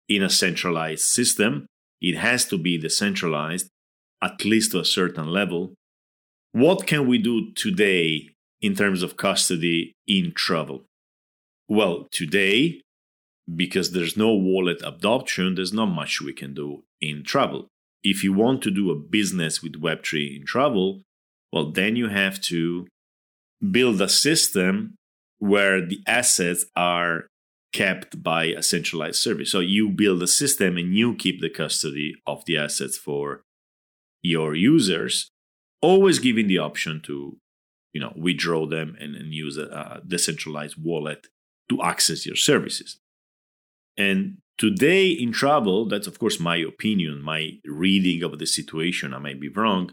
in 0.10 0.22
a 0.22 0.30
centralized 0.30 1.06
system. 1.06 1.68
It 2.02 2.18
has 2.18 2.46
to 2.46 2.58
be 2.58 2.78
decentralized 2.78 3.70
at 4.26 4.44
least 4.44 4.72
to 4.72 4.80
a 4.80 4.86
certain 4.86 5.28
level. 5.28 5.76
What 6.52 6.88
can 6.88 7.08
we 7.08 7.18
do 7.18 7.54
today 7.54 8.30
in 8.62 8.76
terms 8.76 9.04
of 9.04 9.18
custody 9.18 9.94
in 10.08 10.34
travel? 10.34 10.86
Well, 11.68 12.08
today, 12.12 12.82
because 13.64 13.92
there's 13.92 14.18
no 14.18 14.34
wallet 14.34 14.82
adoption, 14.84 15.56
there's 15.56 15.74
not 15.74 15.88
much 15.88 16.22
we 16.22 16.34
can 16.34 16.54
do 16.54 16.84
in 17.02 17.24
travel. 17.24 17.68
If 18.04 18.24
you 18.24 18.34
want 18.34 18.62
to 18.64 18.72
do 18.72 18.92
a 18.92 18.96
business 18.96 19.62
with 19.62 19.82
Web3 19.82 20.38
in 20.38 20.46
travel, 20.46 21.02
well, 21.52 21.72
then 21.72 21.96
you 21.96 22.08
have 22.10 22.42
to 22.42 22.88
build 23.72 24.02
a 24.02 24.10
system 24.10 24.96
where 25.40 25.86
the 25.86 26.00
assets 26.08 26.66
are 26.76 27.28
kept 27.74 28.24
by 28.24 28.46
a 28.46 28.64
centralized 28.64 29.18
service. 29.18 29.52
So 29.52 29.60
you 29.60 29.90
build 29.90 30.24
a 30.24 30.28
system 30.28 30.78
and 30.78 30.96
you 30.96 31.16
keep 31.16 31.42
the 31.42 31.50
custody 31.50 32.16
of 32.26 32.46
the 32.46 32.58
assets 32.58 32.98
for 32.98 33.42
your 34.26 34.56
users, 34.56 35.30
always 35.82 36.20
giving 36.20 36.48
the 36.48 36.58
option 36.58 37.02
to, 37.06 37.38
you 37.94 38.02
know, 38.02 38.14
withdraw 38.16 38.66
them 38.66 38.96
and, 39.00 39.16
and 39.16 39.34
use 39.34 39.58
a, 39.58 39.66
a 39.66 40.02
decentralized 40.06 40.76
wallet 40.82 41.28
to 41.70 41.82
access 41.82 42.26
your 42.26 42.36
services. 42.36 43.00
And 43.98 44.38
today 44.58 45.08
in 45.10 45.32
travel, 45.32 45.88
that's 45.88 46.08
of 46.08 46.20
course 46.20 46.40
my 46.40 46.58
opinion, 46.58 47.22
my 47.22 47.60
reading 47.66 48.24
of 48.24 48.40
the 48.40 48.48
situation. 48.48 49.14
I 49.14 49.20
might 49.20 49.40
be 49.40 49.50
wrong. 49.50 49.92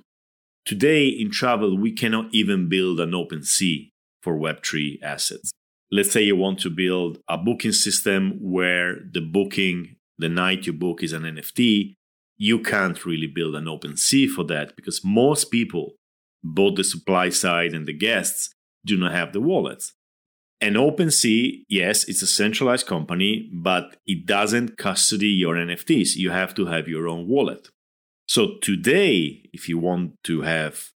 Today 0.64 1.09
in 1.09 1.31
travel, 1.31 1.77
we 1.77 1.92
cannot 1.92 2.27
even 2.33 2.68
build 2.68 3.01
an 3.01 3.12
OpenSea 3.12 3.90
for 4.23 4.37
Web3 4.37 5.03
assets. 5.03 5.53
Let's 5.90 6.12
say 6.12 6.23
you 6.23 6.37
want 6.37 6.59
to 6.61 6.71
build 6.71 7.18
a 7.29 7.37
booking 7.37 7.73
system 7.73 8.38
where 8.40 8.97
the 9.12 9.21
booking, 9.21 9.97
the 10.18 10.29
night 10.29 10.66
you 10.66 10.73
book 10.73 11.03
is 11.03 11.12
an 11.12 11.25
NFT, 11.25 11.97
you 12.37 12.59
can't 12.59 13.05
really 13.05 13.27
build 13.27 13.55
an 13.55 13.64
OpenSea 13.64 14.29
for 14.29 14.45
that 14.45 14.75
because 14.77 15.05
most 15.05 15.51
people, 15.51 15.95
both 16.42 16.77
the 16.77 16.85
supply 16.85 17.29
side 17.29 17.73
and 17.73 17.87
the 17.87 17.92
guests, 17.92 18.51
do 18.85 18.97
not 18.97 19.12
have 19.12 19.33
the 19.33 19.40
wallets. 19.40 19.92
An 20.61 20.75
OpenSea, 20.75 21.64
yes, 21.68 22.09
it's 22.09 22.23
a 22.23 22.27
centralized 22.27 22.87
company, 22.87 23.51
but 23.53 23.97
it 24.07 24.27
doesn't 24.27 24.77
custody 24.77 25.29
your 25.29 25.57
NFTs. 25.57 26.14
You 26.14 26.31
have 26.31 26.55
to 26.55 26.66
have 26.66 26.87
your 26.88 27.09
own 27.09 27.27
wallet. 27.27 27.68
So 28.29 28.59
today, 28.62 29.49
if 29.53 29.68
you 29.68 29.79
want 29.79 30.14
to 30.25 30.42
have 30.42 30.90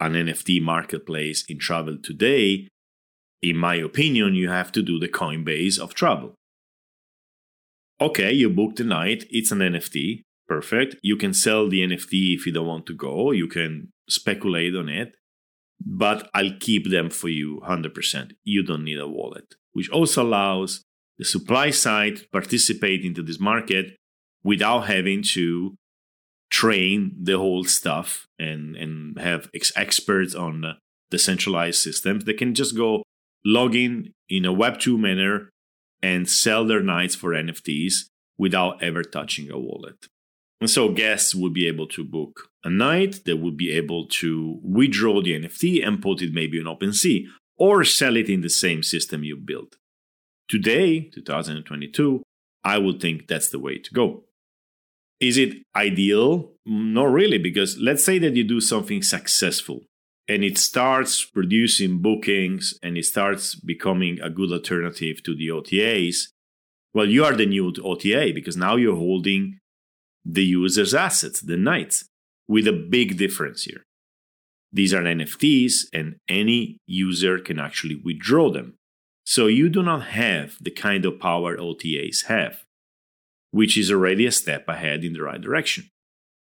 an 0.00 0.12
NFT 0.12 0.62
marketplace 0.62 1.44
in 1.48 1.58
travel 1.58 1.98
today, 2.00 2.68
in 3.42 3.56
my 3.56 3.74
opinion, 3.74 4.34
you 4.34 4.50
have 4.50 4.72
to 4.72 4.82
do 4.82 4.98
the 4.98 5.08
Coinbase 5.08 5.78
of 5.78 5.94
travel. 5.94 6.34
Okay, 8.00 8.32
you 8.32 8.48
booked 8.48 8.76
the 8.76 8.84
night, 8.84 9.24
it's 9.30 9.50
an 9.50 9.58
NFT, 9.58 10.22
perfect. 10.48 10.96
You 11.02 11.16
can 11.16 11.34
sell 11.34 11.68
the 11.68 11.80
NFT 11.80 12.34
if 12.34 12.46
you 12.46 12.52
don't 12.52 12.66
want 12.66 12.86
to 12.86 12.94
go, 12.94 13.30
you 13.30 13.46
can 13.46 13.92
speculate 14.08 14.74
on 14.74 14.88
it, 14.88 15.14
but 15.84 16.28
I'll 16.34 16.56
keep 16.58 16.90
them 16.90 17.10
for 17.10 17.28
you 17.28 17.60
100%. 17.66 18.32
You 18.44 18.62
don't 18.62 18.84
need 18.84 18.98
a 18.98 19.06
wallet, 19.06 19.54
which 19.72 19.90
also 19.90 20.22
allows 20.22 20.82
the 21.18 21.24
supply 21.24 21.70
side 21.70 22.16
to 22.18 22.28
participate 22.28 23.04
into 23.04 23.22
this 23.22 23.40
market 23.40 23.96
without 24.42 24.86
having 24.86 25.22
to 25.34 25.76
train 26.50 27.14
the 27.20 27.36
whole 27.36 27.64
stuff 27.64 28.26
and, 28.38 28.74
and 28.76 29.18
have 29.18 29.50
ex- 29.54 29.72
experts 29.76 30.34
on 30.34 30.76
decentralized 31.10 31.80
systems. 31.80 32.24
They 32.24 32.32
can 32.32 32.54
just 32.54 32.76
go 32.76 33.02
log 33.44 33.74
in 33.74 34.14
in 34.28 34.44
a 34.44 34.54
Web2 34.54 34.98
manner 34.98 35.50
and 36.02 36.28
sell 36.28 36.64
their 36.64 36.82
nights 36.82 37.14
for 37.14 37.30
NFTs 37.30 38.04
without 38.38 38.82
ever 38.82 39.02
touching 39.02 39.50
a 39.50 39.58
wallet. 39.58 40.06
And 40.60 40.68
so 40.68 40.88
guests 40.88 41.34
would 41.34 41.54
be 41.54 41.68
able 41.68 41.86
to 41.88 42.04
book 42.04 42.50
a 42.64 42.70
night, 42.70 43.20
they 43.24 43.34
would 43.34 43.56
be 43.56 43.70
able 43.72 44.06
to 44.06 44.58
withdraw 44.62 45.22
the 45.22 45.38
NFT 45.38 45.86
and 45.86 46.02
put 46.02 46.20
it 46.20 46.32
maybe 46.32 46.58
on 46.58 46.66
OpenSea 46.66 47.26
or 47.56 47.84
sell 47.84 48.16
it 48.16 48.28
in 48.28 48.40
the 48.40 48.50
same 48.50 48.82
system 48.82 49.22
you 49.22 49.36
built. 49.36 49.76
Today, 50.48 51.10
2022, 51.14 52.22
I 52.64 52.78
would 52.78 53.00
think 53.00 53.28
that's 53.28 53.50
the 53.50 53.58
way 53.58 53.78
to 53.78 53.94
go. 53.94 54.24
Is 55.20 55.36
it 55.36 55.56
ideal? 55.74 56.52
Not 56.64 57.10
really, 57.10 57.38
because 57.38 57.78
let's 57.78 58.04
say 58.04 58.18
that 58.20 58.36
you 58.36 58.44
do 58.44 58.60
something 58.60 59.02
successful 59.02 59.82
and 60.28 60.44
it 60.44 60.58
starts 60.58 61.24
producing 61.24 61.98
bookings 61.98 62.74
and 62.82 62.96
it 62.96 63.04
starts 63.04 63.54
becoming 63.54 64.20
a 64.20 64.30
good 64.30 64.52
alternative 64.52 65.22
to 65.24 65.34
the 65.34 65.48
OTAs. 65.48 66.28
Well, 66.94 67.06
you 67.06 67.24
are 67.24 67.34
the 67.34 67.46
new 67.46 67.72
OTA 67.82 68.32
because 68.34 68.56
now 68.56 68.76
you're 68.76 68.96
holding 68.96 69.57
the 70.30 70.44
user's 70.44 70.94
assets, 70.94 71.40
the 71.40 71.56
nights, 71.56 72.04
with 72.46 72.68
a 72.68 72.72
big 72.72 73.16
difference 73.16 73.64
here. 73.64 73.82
These 74.70 74.92
are 74.92 75.02
NFTs, 75.02 75.86
and 75.94 76.16
any 76.28 76.76
user 76.86 77.38
can 77.38 77.58
actually 77.58 77.96
withdraw 77.96 78.50
them. 78.52 78.74
So 79.24 79.46
you 79.46 79.70
do 79.70 79.82
not 79.82 80.02
have 80.08 80.56
the 80.60 80.70
kind 80.70 81.06
of 81.06 81.18
power 81.18 81.56
OTAs 81.56 82.26
have. 82.26 82.64
which 83.50 83.78
is 83.78 83.90
already 83.90 84.26
a 84.26 84.32
step 84.32 84.68
ahead 84.68 85.04
in 85.04 85.12
the 85.12 85.22
right 85.22 85.40
direction. 85.40 85.88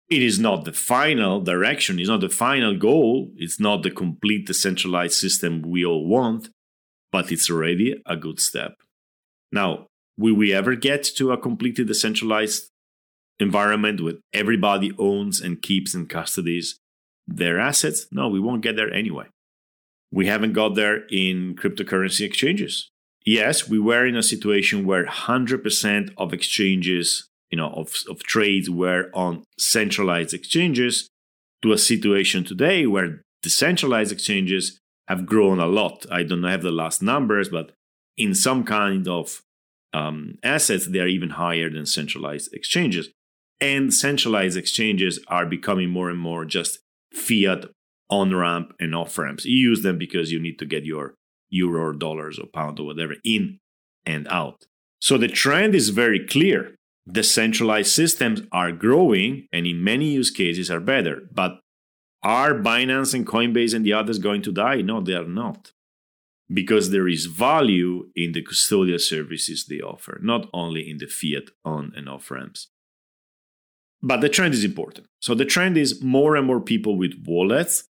It 0.10 0.22
is 0.22 0.40
not 0.40 0.66
the 0.66 0.74
final 0.74 1.42
direction, 1.42 2.00
it's 2.00 2.10
not 2.10 2.22
the 2.22 2.30
final 2.30 2.76
goal, 2.78 3.32
it's 3.38 3.60
not 3.60 3.84
the 3.84 3.92
complete 3.92 4.46
decentralized 4.48 5.16
system 5.16 5.62
we 5.62 5.86
all 5.86 6.08
want, 6.08 6.50
but 7.12 7.32
it's 7.32 7.50
already 7.50 8.02
a 8.06 8.16
good 8.16 8.40
step. 8.40 8.76
Now, 9.52 9.88
will 10.18 10.36
we 10.36 10.54
ever 10.54 10.76
get 10.76 11.04
to 11.18 11.32
a 11.32 11.38
completely 11.38 11.86
decentralized 11.86 12.70
environment 13.44 14.02
where 14.02 14.16
everybody 14.34 14.92
owns 14.98 15.40
and 15.40 15.62
keeps 15.62 15.94
and 15.94 16.10
custodies 16.10 16.76
their 17.28 17.60
assets? 17.60 18.08
No, 18.12 18.28
we 18.28 18.40
won't 18.40 18.64
get 18.64 18.76
there 18.76 18.92
anyway. 18.92 19.28
We 20.12 20.28
haven't 20.28 20.54
got 20.54 20.76
there 20.76 21.06
in 21.08 21.56
cryptocurrency 21.56 22.26
exchanges. 22.26 22.90
Yes, 23.26 23.70
we 23.70 23.80
were 23.80 24.06
in 24.06 24.16
a 24.16 24.24
situation 24.24 24.86
where 24.86 25.06
100% 25.06 26.14
of 26.18 26.34
exchanges, 26.34 27.28
you 27.50 27.58
know, 27.58 27.70
of, 27.70 27.96
of 28.10 28.24
trades 28.24 28.70
were 28.70 29.10
on 29.14 29.44
centralized 29.58 30.34
exchanges 30.34 31.10
to 31.62 31.72
a 31.72 31.78
situation 31.78 32.44
today 32.44 32.86
where 32.86 33.22
decentralized 33.42 34.12
exchanges 34.12 34.80
have 35.08 35.26
grown 35.26 35.60
a 35.60 35.66
lot. 35.68 36.06
I 36.12 36.24
don't 36.24 36.44
have 36.44 36.62
the 36.62 36.72
last 36.72 37.02
numbers, 37.02 37.50
but 37.50 37.72
in 38.18 38.36
some 38.36 38.64
kind 38.64 39.08
of 39.08 39.42
um, 39.94 40.38
assets, 40.44 40.88
they 40.88 41.00
are 41.00 41.08
even 41.08 41.32
higher 41.32 41.70
than 41.70 41.86
centralized 41.86 42.54
exchanges. 42.54 43.10
And 43.64 43.94
centralized 43.94 44.58
exchanges 44.58 45.22
are 45.30 45.46
becoming 45.46 45.90
more 45.90 46.10
and 46.10 46.20
more 46.20 46.44
just 46.44 46.80
fiat 47.14 47.64
on 48.10 48.36
ramp 48.36 48.74
and 48.78 48.94
off 48.94 49.18
ramps. 49.18 49.46
You 49.46 49.58
use 49.70 49.84
them 49.84 49.98
because 49.98 50.34
you 50.34 50.40
need 50.42 50.60
to 50.60 50.66
get 50.66 50.84
your 50.84 51.16
euro 51.50 51.82
or 51.82 51.94
dollars 51.94 52.38
or 52.38 52.46
pound 52.46 52.78
or 52.82 52.88
whatever 52.88 53.16
in 53.24 53.60
and 54.06 54.28
out. 54.28 54.66
So 55.00 55.18
the 55.18 55.30
trend 55.30 55.76
is 55.76 55.90
very 55.90 56.28
clear. 56.28 56.76
The 57.06 57.14
decentralized 57.14 57.94
systems 57.94 58.42
are 58.52 58.74
growing 58.74 59.48
and 59.54 59.66
in 59.66 59.82
many 59.82 60.12
use 60.12 60.30
cases 60.30 60.70
are 60.70 60.82
better. 60.82 61.22
But 61.32 61.62
are 62.22 62.54
Binance 62.56 63.14
and 63.14 63.26
Coinbase 63.26 63.74
and 63.74 63.86
the 63.86 63.94
others 63.94 64.20
going 64.20 64.42
to 64.42 64.52
die? 64.52 64.82
No, 64.82 65.00
they 65.00 65.14
are 65.14 65.24
not. 65.24 65.72
Because 66.54 66.90
there 66.90 67.08
is 67.08 67.28
value 67.28 68.10
in 68.14 68.34
the 68.34 68.44
custodial 68.44 69.00
services 69.00 69.66
they 69.66 69.80
offer, 69.80 70.20
not 70.22 70.50
only 70.54 70.90
in 70.90 70.98
the 70.98 71.08
fiat 71.08 71.52
on 71.64 71.94
and 71.96 72.10
off 72.10 72.30
ramps. 72.30 72.68
But 74.04 74.20
the 74.20 74.30
trend 74.30 74.54
is 74.54 74.66
important. 74.66 75.08
So 75.22 75.34
the 75.34 75.46
trend 75.46 75.78
is 75.78 76.04
more 76.04 76.36
and 76.36 76.46
more 76.46 76.60
people 76.60 76.98
with 76.98 77.14
wallets 77.26 77.86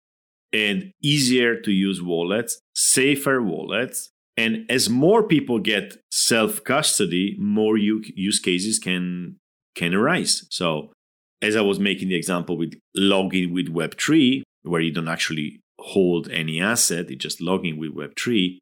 and 0.53 0.93
easier 1.03 1.59
to 1.61 1.73
use 1.73 2.03
wallets, 2.03 2.61
safer 2.75 3.43
wallets. 3.43 4.11
And 4.37 4.71
as 4.71 4.91
more 4.91 5.23
people 5.23 5.59
get 5.59 5.97
self 6.11 6.63
custody, 6.65 7.37
more 7.39 7.79
use 7.79 8.39
cases 8.39 8.79
can 8.79 9.37
can 9.75 9.95
arise. 9.95 10.47
So, 10.51 10.93
as 11.41 11.57
I 11.57 11.63
was 11.63 11.81
making 11.81 12.09
the 12.09 12.15
example 12.15 12.57
with 12.57 12.75
logging 12.95 13.53
with 13.53 13.69
Web3, 13.69 14.43
where 14.63 14.81
you 14.81 14.93
don't 14.93 15.09
actually 15.09 15.61
hold 15.79 16.31
any 16.31 16.61
asset, 16.61 17.11
it's 17.11 17.23
just 17.23 17.41
logging 17.41 17.79
with 17.79 17.95
Web3, 17.95 18.59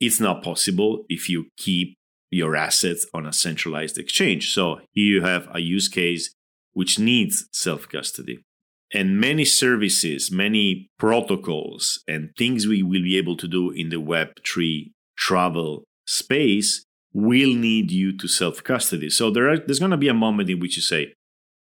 it's 0.00 0.20
not 0.20 0.42
possible 0.42 1.04
if 1.08 1.28
you 1.28 1.46
keep 1.56 1.94
your 2.30 2.56
assets 2.56 3.06
on 3.14 3.24
a 3.24 3.32
centralized 3.32 3.98
exchange. 3.98 4.52
So, 4.52 4.80
here 4.92 5.14
you 5.16 5.22
have 5.22 5.48
a 5.54 5.60
use 5.60 5.88
case 5.88 6.34
which 6.76 6.98
needs 6.98 7.48
self 7.52 7.88
custody. 7.88 8.44
And 8.92 9.18
many 9.18 9.46
services, 9.46 10.30
many 10.30 10.90
protocols, 10.98 12.04
and 12.06 12.30
things 12.36 12.66
we 12.66 12.82
will 12.82 13.02
be 13.02 13.16
able 13.16 13.36
to 13.38 13.48
do 13.48 13.70
in 13.70 13.88
the 13.88 13.96
Web3 13.96 14.92
travel 15.16 15.84
space 16.06 16.84
will 17.14 17.54
need 17.54 17.90
you 17.90 18.14
to 18.18 18.28
self 18.28 18.62
custody. 18.62 19.08
So 19.08 19.30
there 19.30 19.48
are, 19.48 19.58
there's 19.58 19.78
going 19.78 19.90
to 19.90 19.96
be 19.96 20.08
a 20.08 20.22
moment 20.26 20.50
in 20.50 20.60
which 20.60 20.76
you 20.76 20.82
say, 20.82 21.14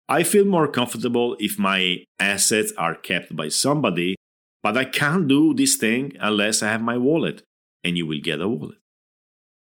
I 0.09 0.23
feel 0.23 0.47
more 0.47 0.69
comfortable 0.69 1.37
if 1.39 1.59
my 1.59 2.05
assets 2.19 2.73
are 2.79 2.95
kept 2.95 3.37
by 3.37 3.49
somebody, 3.49 4.17
but 4.63 4.79
I 4.79 4.87
can't 4.87 5.29
do 5.29 5.53
this 5.53 5.77
thing 5.77 6.13
unless 6.19 6.63
I 6.63 6.69
have 6.69 6.83
my 6.83 6.97
wallet. 6.97 7.43
And 7.85 7.99
you 7.99 8.07
will 8.07 8.21
get 8.23 8.41
a 8.41 8.49
wallet. 8.49 8.79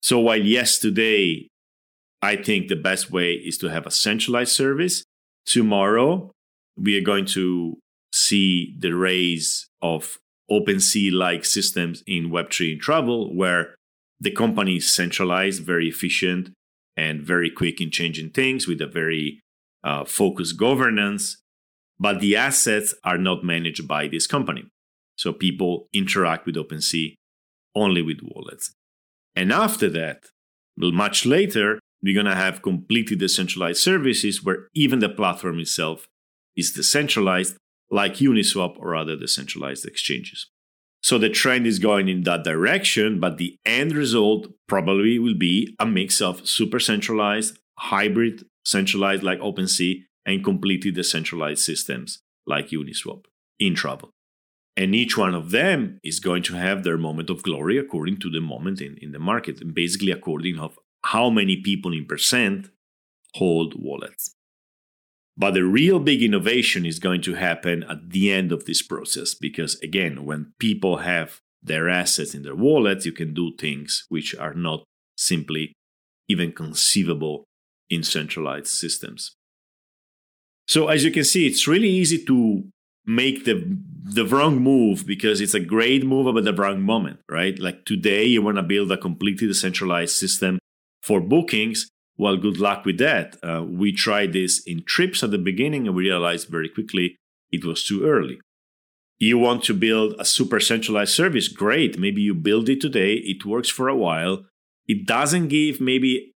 So 0.02 0.20
while 0.20 0.40
yes, 0.40 0.78
today 0.78 1.48
I 2.22 2.36
think 2.36 2.68
the 2.68 2.76
best 2.76 3.10
way 3.10 3.32
is 3.32 3.58
to 3.58 3.70
have 3.70 3.86
a 3.86 3.90
centralized 3.90 4.52
service, 4.52 5.02
tomorrow 5.46 6.30
we 6.76 6.96
are 6.96 7.02
going 7.02 7.26
to 7.26 7.78
see 8.12 8.74
the 8.78 8.92
rise 8.92 9.66
of 9.80 10.18
OpenSea 10.50 11.12
like 11.12 11.44
systems 11.44 12.02
in 12.06 12.30
Web3 12.30 12.72
and 12.72 12.80
travel, 12.80 13.34
where 13.34 13.74
the 14.20 14.30
company 14.30 14.76
is 14.76 14.92
centralized, 14.92 15.62
very 15.62 15.88
efficient, 15.88 16.50
and 16.96 17.22
very 17.22 17.50
quick 17.50 17.80
in 17.80 17.90
changing 17.90 18.30
things 18.30 18.66
with 18.66 18.80
a 18.80 18.86
very 18.86 19.40
uh, 19.82 20.04
focused 20.04 20.58
governance. 20.58 21.38
But 21.98 22.20
the 22.20 22.36
assets 22.36 22.94
are 23.04 23.18
not 23.18 23.44
managed 23.44 23.86
by 23.86 24.08
this 24.08 24.26
company. 24.26 24.64
So 25.16 25.32
people 25.32 25.88
interact 25.92 26.46
with 26.46 26.56
OpenSea 26.56 27.14
only 27.74 28.02
with 28.02 28.20
wallets. 28.22 28.72
And 29.34 29.52
after 29.52 29.88
that, 29.90 30.24
much 30.76 31.24
later, 31.24 31.78
we're 32.02 32.14
going 32.14 32.26
to 32.26 32.34
have 32.34 32.62
completely 32.62 33.16
decentralized 33.16 33.80
services 33.80 34.42
where 34.42 34.68
even 34.74 34.98
the 34.98 35.08
platform 35.08 35.60
itself 35.60 36.08
is 36.56 36.72
decentralized, 36.72 37.56
like 37.90 38.14
Uniswap 38.14 38.76
or 38.78 38.96
other 38.96 39.16
decentralized 39.16 39.86
exchanges. 39.86 40.48
So 41.02 41.18
the 41.18 41.28
trend 41.28 41.66
is 41.66 41.78
going 41.78 42.08
in 42.08 42.22
that 42.22 42.44
direction, 42.44 43.18
but 43.18 43.36
the 43.36 43.56
end 43.66 43.94
result 43.94 44.46
probably 44.68 45.18
will 45.18 45.36
be 45.36 45.74
a 45.78 45.86
mix 45.86 46.20
of 46.20 46.48
super 46.48 46.78
centralized, 46.78 47.58
hybrid 47.78 48.44
centralized 48.64 49.22
like 49.22 49.40
OpenSea, 49.40 50.02
and 50.24 50.44
completely 50.44 50.92
decentralized 50.92 51.62
systems 51.62 52.20
like 52.46 52.68
Uniswap 52.68 53.24
in 53.58 53.74
travel. 53.74 54.10
And 54.76 54.94
each 54.94 55.18
one 55.18 55.34
of 55.34 55.50
them 55.50 55.98
is 56.02 56.20
going 56.20 56.44
to 56.44 56.54
have 56.54 56.82
their 56.82 56.96
moment 56.96 57.28
of 57.28 57.42
glory 57.42 57.76
according 57.76 58.18
to 58.20 58.30
the 58.30 58.40
moment 58.40 58.80
in, 58.80 58.96
in 59.02 59.12
the 59.12 59.18
market, 59.18 59.60
and 59.60 59.74
basically 59.74 60.12
according 60.12 60.58
of 60.58 60.78
how 61.04 61.30
many 61.30 61.56
people 61.56 61.92
in 61.92 62.06
percent 62.06 62.68
hold 63.34 63.74
wallets. 63.80 64.34
But 65.36 65.54
the 65.54 65.64
real 65.64 65.98
big 65.98 66.22
innovation 66.22 66.84
is 66.84 66.98
going 66.98 67.22
to 67.22 67.34
happen 67.34 67.84
at 67.84 68.10
the 68.10 68.30
end 68.30 68.52
of 68.52 68.66
this 68.66 68.82
process 68.82 69.34
because, 69.34 69.80
again, 69.80 70.24
when 70.24 70.52
people 70.58 70.98
have 70.98 71.40
their 71.62 71.88
assets 71.88 72.34
in 72.34 72.42
their 72.42 72.54
wallets, 72.54 73.06
you 73.06 73.12
can 73.12 73.32
do 73.32 73.52
things 73.56 74.04
which 74.08 74.34
are 74.34 74.54
not 74.54 74.84
simply 75.16 75.72
even 76.28 76.52
conceivable 76.52 77.44
in 77.88 78.02
centralized 78.02 78.68
systems. 78.68 79.34
So, 80.68 80.88
as 80.88 81.02
you 81.02 81.10
can 81.10 81.24
see, 81.24 81.46
it's 81.46 81.66
really 81.66 81.88
easy 81.88 82.24
to 82.26 82.64
make 83.06 83.44
the 83.44 83.78
the 84.04 84.26
wrong 84.26 84.58
move 84.58 85.06
because 85.06 85.40
it's 85.40 85.54
a 85.54 85.60
great 85.60 86.04
move 86.04 86.36
at 86.36 86.44
the 86.44 86.52
wrong 86.52 86.82
moment, 86.82 87.20
right? 87.28 87.58
Like 87.58 87.84
today, 87.84 88.24
you 88.24 88.42
want 88.42 88.56
to 88.56 88.62
build 88.62 88.92
a 88.92 88.96
completely 88.96 89.48
decentralized 89.48 90.14
system 90.14 90.58
for 91.02 91.20
bookings, 91.20 91.88
well, 92.16 92.36
good 92.36 92.58
luck 92.58 92.84
with 92.84 92.98
that. 92.98 93.36
Uh, 93.42 93.64
we 93.64 93.92
tried 93.92 94.32
this 94.32 94.62
in 94.66 94.84
trips 94.84 95.22
at 95.22 95.30
the 95.30 95.38
beginning 95.38 95.86
and 95.86 95.96
we 95.96 96.04
realized 96.04 96.48
very 96.48 96.68
quickly 96.68 97.16
it 97.50 97.64
was 97.64 97.84
too 97.84 98.04
early. 98.04 98.38
You 99.18 99.38
want 99.38 99.62
to 99.64 99.74
build 99.74 100.14
a 100.18 100.24
super 100.24 100.58
centralized 100.58 101.12
service? 101.12 101.48
Great. 101.48 101.98
Maybe 101.98 102.22
you 102.22 102.34
build 102.34 102.68
it 102.68 102.80
today, 102.80 103.14
it 103.14 103.44
works 103.44 103.68
for 103.68 103.88
a 103.88 103.96
while. 103.96 104.44
It 104.86 105.06
doesn't 105.06 105.48
give 105.48 105.80
maybe 105.80 106.32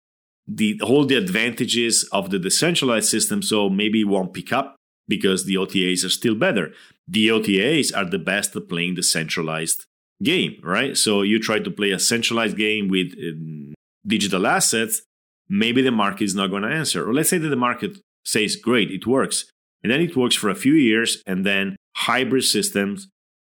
the 0.47 0.79
all 0.83 1.07
the 1.07 1.17
advantages 1.17 2.07
of 2.13 2.31
the 2.31 2.39
decentralized 2.39 3.09
system, 3.09 3.43
so 3.43 3.71
maybe 3.71 4.03
it 4.03 4.09
won't 4.09 4.35
pick 4.35 4.53
up 4.53 4.77
because 5.09 5.45
the 5.45 5.55
OTAs 5.55 6.05
are 6.05 6.11
still 6.11 6.35
better. 6.35 6.73
The 7.09 7.29
OTAs 7.29 7.97
are 7.97 8.05
the 8.05 8.19
best 8.19 8.55
at 8.55 8.69
playing 8.69 8.95
the 8.95 9.03
centralized 9.03 9.87
game, 10.23 10.61
right? 10.63 10.97
So 10.97 11.23
you 11.23 11.39
try 11.39 11.59
to 11.59 11.71
play 11.71 11.91
a 11.91 11.99
centralized 11.99 12.57
game 12.57 12.89
with 12.89 13.15
um, 13.19 13.75
digital 14.07 14.47
assets, 14.47 15.03
maybe 15.49 15.83
the 15.83 15.91
market 15.91 16.25
is 16.25 16.35
not 16.35 16.51
going 16.51 16.63
to 16.63 16.69
answer. 16.69 17.09
Or 17.09 17.13
let's 17.13 17.31
say 17.31 17.39
that 17.39 17.49
the 17.49 17.57
market 17.57 17.99
says, 18.25 18.57
great, 18.57 18.91
it 18.91 19.07
works. 19.07 19.47
And 19.83 19.93
then 19.93 20.01
it 20.01 20.17
works 20.17 20.35
for 20.35 20.49
a 20.49 20.55
few 20.55 20.73
years, 20.73 21.23
and 21.27 21.45
then 21.45 21.77
hybrid 21.97 22.45
systems 22.45 23.09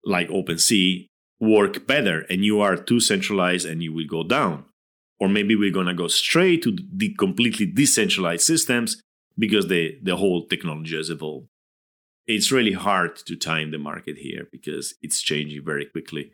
like 0.05 0.29
OpenSea 0.29 1.07
work 1.41 1.85
better, 1.87 2.21
and 2.29 2.45
you 2.45 2.61
are 2.61 2.77
too 2.77 2.99
centralized 2.99 3.65
and 3.65 3.83
you 3.83 3.91
will 3.91 4.07
go 4.07 4.23
down. 4.23 4.65
Or 5.19 5.27
maybe 5.27 5.55
we're 5.55 5.73
going 5.73 5.87
to 5.87 5.93
go 5.93 6.07
straight 6.07 6.63
to 6.63 6.77
the 6.93 7.13
completely 7.15 7.65
decentralized 7.65 8.43
systems 8.43 9.01
because 9.37 9.67
the, 9.67 9.97
the 10.01 10.15
whole 10.15 10.47
technology 10.47 10.95
has 10.95 11.09
evolved. 11.09 11.47
It's 12.27 12.51
really 12.51 12.73
hard 12.73 13.17
to 13.25 13.35
time 13.35 13.71
the 13.71 13.77
market 13.77 14.17
here 14.17 14.47
because 14.51 14.95
it's 15.01 15.21
changing 15.21 15.65
very 15.65 15.85
quickly. 15.85 16.31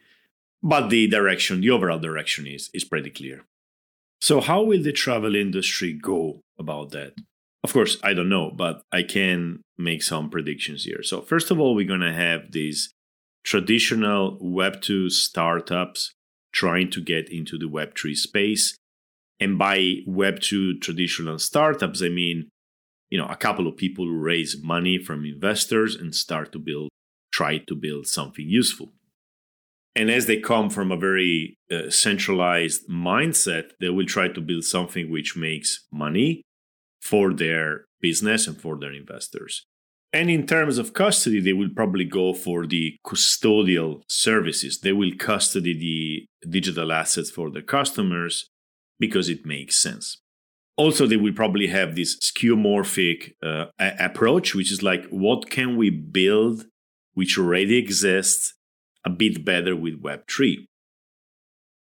But 0.62 0.90
the 0.90 1.08
direction, 1.08 1.62
the 1.62 1.70
overall 1.70 2.00
direction 2.00 2.46
is, 2.48 2.70
is 2.74 2.84
pretty 2.84 3.10
clear. 3.10 3.46
So, 4.20 4.42
how 4.42 4.64
will 4.64 4.82
the 4.82 4.92
travel 4.92 5.36
industry 5.36 5.94
go 5.94 6.42
about 6.58 6.92
that? 6.92 7.14
Of 7.64 7.74
course, 7.74 7.98
I 8.04 8.14
don't 8.14 8.30
know, 8.30 8.52
but 8.52 8.82
I 8.92 9.04
can 9.04 9.62
make 9.78 10.02
some 10.02 10.30
predictions 10.30 10.84
here. 10.86 11.04
So, 11.04 11.22
first 11.22 11.52
of 11.52 11.60
all, 11.60 11.76
we're 11.76 11.88
going 11.88 12.02
to 12.02 12.14
have 12.14 12.52
these 12.52 12.94
traditional 13.44 14.38
Web2 14.40 15.12
startups 15.12 16.14
trying 16.52 16.90
to 16.92 17.02
get 17.02 17.30
into 17.30 17.58
the 17.58 17.70
Web3 17.70 18.16
space. 18.16 18.76
And 19.40 19.58
by 19.58 19.98
Web2 20.08 20.82
traditional 20.82 21.38
startups, 21.38 22.02
I 22.02 22.10
mean, 22.10 22.50
you 23.10 23.18
know, 23.18 23.28
a 23.28 23.36
couple 23.36 23.68
of 23.68 23.78
people 23.78 24.06
who 24.06 24.18
raise 24.18 24.62
money 24.62 24.98
from 24.98 25.26
investors 25.26 25.96
and 25.96 26.14
start 26.14 26.52
to 26.54 26.60
build, 26.60 26.90
try 27.32 27.60
to 27.60 27.76
build 27.76 28.08
something 28.08 28.50
useful. 28.50 28.94
And 29.98 30.12
as 30.12 30.28
they 30.28 30.38
come 30.38 30.70
from 30.70 30.92
a 30.92 30.96
very 30.96 31.58
uh, 31.72 31.90
centralized 31.90 32.88
mindset, 32.88 33.72
they 33.80 33.90
will 33.90 34.06
try 34.06 34.28
to 34.28 34.40
build 34.40 34.64
something 34.64 35.10
which 35.10 35.36
makes 35.36 35.88
money 35.92 36.44
for 37.02 37.34
their 37.34 37.86
business 38.00 38.46
and 38.46 38.62
for 38.62 38.78
their 38.78 38.94
investors. 38.94 39.66
And 40.14 40.30
in 40.30 40.46
terms 40.46 40.78
of 40.78 40.94
custody, 40.94 41.40
they 41.40 41.54
will 41.54 41.72
probably 41.76 42.06
go 42.06 42.36
for 42.36 42.68
the 42.68 42.96
custodial 43.04 44.04
services. 44.08 44.82
They 44.82 44.94
will 44.94 45.14
custody 45.18 45.74
the 45.74 46.48
digital 46.48 46.92
assets 46.92 47.32
for 47.32 47.50
their 47.50 47.64
customers 47.64 48.52
because 49.00 49.30
it 49.30 49.48
makes 49.48 49.82
sense. 49.82 50.18
Also, 50.76 51.08
they 51.08 51.18
will 51.18 51.34
probably 51.34 51.68
have 51.68 51.96
this 51.96 52.20
skeuomorphic 52.20 53.34
uh, 53.42 53.66
approach, 53.80 54.54
which 54.54 54.72
is 54.72 54.84
like, 54.84 55.08
what 55.10 55.50
can 55.50 55.76
we 55.76 55.90
build 55.90 56.68
which 57.16 57.36
already 57.40 57.78
exists 57.78 58.54
a 59.08 59.10
bit 59.10 59.46
better 59.46 59.74
with 59.74 60.02
Web3? 60.02 60.66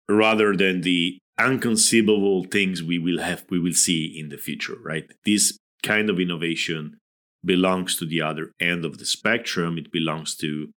Rather 0.08 0.56
than 0.56 0.82
the 0.82 1.18
unconceivable 1.40 2.44
things 2.44 2.84
we 2.84 3.00
will 3.00 3.20
have, 3.20 3.46
we 3.50 3.60
will 3.60 3.74
see 3.74 4.02
in 4.20 4.30
the 4.30 4.38
future, 4.38 4.78
right? 4.92 5.06
This 5.26 5.58
kind 5.82 6.08
of 6.10 6.20
innovation 6.20 6.98
belongs 7.44 7.96
to 7.98 8.06
the 8.06 8.22
other 8.22 8.52
end 8.60 8.86
of 8.86 9.00
the 9.00 9.06
spectrum. 9.06 9.78
It 9.78 9.92
belongs 9.92 10.36
to 10.44 10.70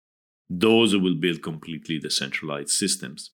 those 0.49 0.91
who 0.91 1.01
will 1.01 1.19
build 1.25 1.41
completely 1.41 1.99
decentralized 1.99 2.69
systems. 2.69 3.31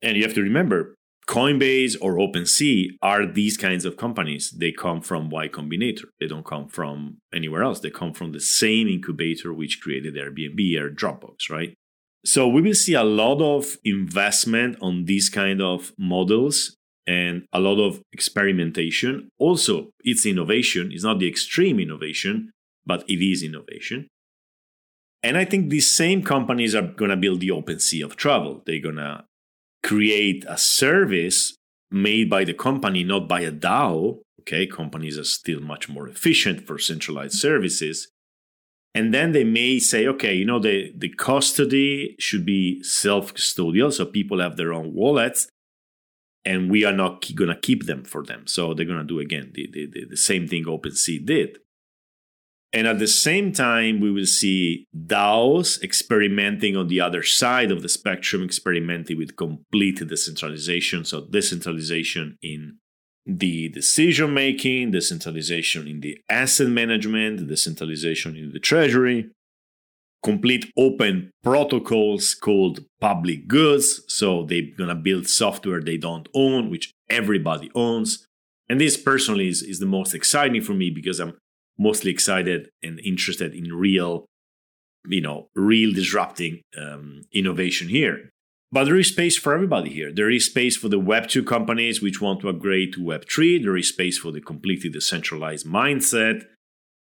And 0.00 0.16
you 0.16 0.22
have 0.22 0.34
to 0.34 0.42
remember, 0.42 0.94
Coinbase 1.28 1.96
or 2.00 2.16
OpenSea 2.16 2.90
are 3.00 3.26
these 3.26 3.56
kinds 3.56 3.84
of 3.84 3.96
companies. 3.96 4.50
They 4.50 4.72
come 4.72 5.00
from 5.00 5.30
Y 5.30 5.48
Combinator. 5.48 6.06
They 6.20 6.26
don't 6.26 6.44
come 6.44 6.68
from 6.68 7.18
anywhere 7.32 7.62
else. 7.62 7.80
They 7.80 7.90
come 7.90 8.12
from 8.12 8.32
the 8.32 8.40
same 8.40 8.86
incubator 8.88 9.52
which 9.52 9.80
created 9.80 10.14
Airbnb 10.14 10.60
or 10.80 10.90
Dropbox, 10.90 11.50
right? 11.50 11.74
So 12.24 12.46
we 12.46 12.62
will 12.62 12.74
see 12.74 12.94
a 12.94 13.02
lot 13.02 13.42
of 13.42 13.76
investment 13.84 14.76
on 14.80 15.06
these 15.06 15.28
kind 15.28 15.60
of 15.60 15.92
models 15.98 16.76
and 17.06 17.46
a 17.52 17.58
lot 17.58 17.84
of 17.84 18.00
experimentation. 18.12 19.28
Also, 19.38 19.90
it's 20.00 20.24
innovation. 20.24 20.90
It's 20.92 21.02
not 21.02 21.18
the 21.18 21.28
extreme 21.28 21.80
innovation, 21.80 22.52
but 22.86 23.04
it 23.08 23.24
is 23.24 23.42
innovation. 23.42 24.08
And 25.24 25.36
I 25.36 25.44
think 25.44 25.70
these 25.70 25.90
same 25.90 26.22
companies 26.22 26.74
are 26.74 26.82
going 26.82 27.10
to 27.10 27.16
build 27.16 27.40
the 27.40 27.48
OpenSea 27.48 28.04
of 28.04 28.16
travel. 28.16 28.62
They're 28.66 28.80
going 28.80 28.96
to 28.96 29.24
create 29.82 30.44
a 30.48 30.58
service 30.58 31.56
made 31.90 32.30
by 32.30 32.44
the 32.44 32.54
company, 32.54 33.04
not 33.04 33.28
by 33.28 33.40
a 33.40 33.52
DAO. 33.52 34.20
Okay, 34.40 34.66
companies 34.66 35.18
are 35.18 35.24
still 35.24 35.60
much 35.60 35.88
more 35.88 36.08
efficient 36.08 36.66
for 36.66 36.78
centralized 36.78 37.34
services. 37.34 38.08
And 38.94 39.14
then 39.14 39.32
they 39.32 39.44
may 39.44 39.78
say, 39.78 40.06
okay, 40.06 40.34
you 40.34 40.44
know, 40.44 40.58
the, 40.58 40.92
the 40.96 41.08
custody 41.08 42.14
should 42.18 42.44
be 42.44 42.82
self 42.82 43.34
custodial. 43.34 43.92
So 43.92 44.04
people 44.04 44.40
have 44.40 44.56
their 44.56 44.72
own 44.72 44.94
wallets 44.94 45.48
and 46.44 46.70
we 46.70 46.84
are 46.84 46.92
not 46.92 47.34
going 47.34 47.48
to 47.48 47.56
keep 47.56 47.86
them 47.86 48.04
for 48.04 48.22
them. 48.24 48.46
So 48.46 48.74
they're 48.74 48.86
going 48.86 48.98
to 48.98 49.04
do 49.04 49.20
again 49.20 49.52
the, 49.54 49.68
the, 49.72 50.06
the 50.10 50.16
same 50.16 50.46
thing 50.46 50.64
OpenSea 50.64 51.24
did. 51.24 51.58
And 52.74 52.86
at 52.86 52.98
the 52.98 53.08
same 53.08 53.52
time, 53.52 54.00
we 54.00 54.10
will 54.10 54.26
see 54.26 54.86
DAOs 54.96 55.82
experimenting 55.82 56.74
on 56.74 56.88
the 56.88 57.02
other 57.02 57.22
side 57.22 57.70
of 57.70 57.82
the 57.82 57.88
spectrum, 57.88 58.42
experimenting 58.42 59.18
with 59.18 59.36
complete 59.36 59.96
decentralization. 59.96 61.04
So, 61.04 61.26
decentralization 61.26 62.38
in 62.42 62.78
the 63.24 63.68
decision 63.68 64.34
making, 64.34 64.90
decentralization 64.90 65.86
in 65.86 66.00
the 66.00 66.18
asset 66.28 66.68
management, 66.68 67.46
decentralization 67.46 68.36
in 68.36 68.52
the 68.52 68.58
treasury, 68.58 69.30
complete 70.22 70.72
open 70.76 71.30
protocols 71.42 72.34
called 72.34 72.80
public 73.00 73.46
goods. 73.46 74.02
So, 74.08 74.44
they're 74.44 74.62
to 74.88 74.94
build 74.94 75.28
software 75.28 75.80
they 75.80 75.96
don't 75.96 76.28
own, 76.34 76.70
which 76.70 76.92
everybody 77.08 77.70
owns. 77.74 78.26
And 78.68 78.80
this 78.80 78.96
personally 78.96 79.48
is, 79.48 79.62
is 79.62 79.78
the 79.78 79.86
most 79.86 80.14
exciting 80.14 80.62
for 80.62 80.72
me 80.72 80.90
because 80.90 81.20
I'm 81.20 81.36
mostly 81.78 82.10
excited 82.10 82.70
and 82.82 83.00
interested 83.00 83.54
in 83.54 83.72
real, 83.72 84.26
you 85.06 85.20
know, 85.20 85.48
real 85.54 85.92
disrupting 85.92 86.62
um, 86.78 87.22
innovation 87.32 87.88
here. 87.88 88.30
But 88.72 88.84
there 88.84 88.96
is 88.96 89.08
space 89.08 89.36
for 89.36 89.52
everybody 89.52 89.90
here. 89.90 90.10
There 90.10 90.30
is 90.30 90.46
space 90.46 90.78
for 90.78 90.88
the 90.88 90.98
Web2 90.98 91.46
companies 91.46 92.00
which 92.00 92.22
want 92.22 92.40
to 92.40 92.48
upgrade 92.48 92.94
to 92.94 93.00
Web3. 93.00 93.62
There 93.62 93.76
is 93.76 93.90
space 93.90 94.16
for 94.16 94.32
the 94.32 94.40
completely 94.40 94.88
decentralized 94.88 95.66
mindset. 95.66 96.46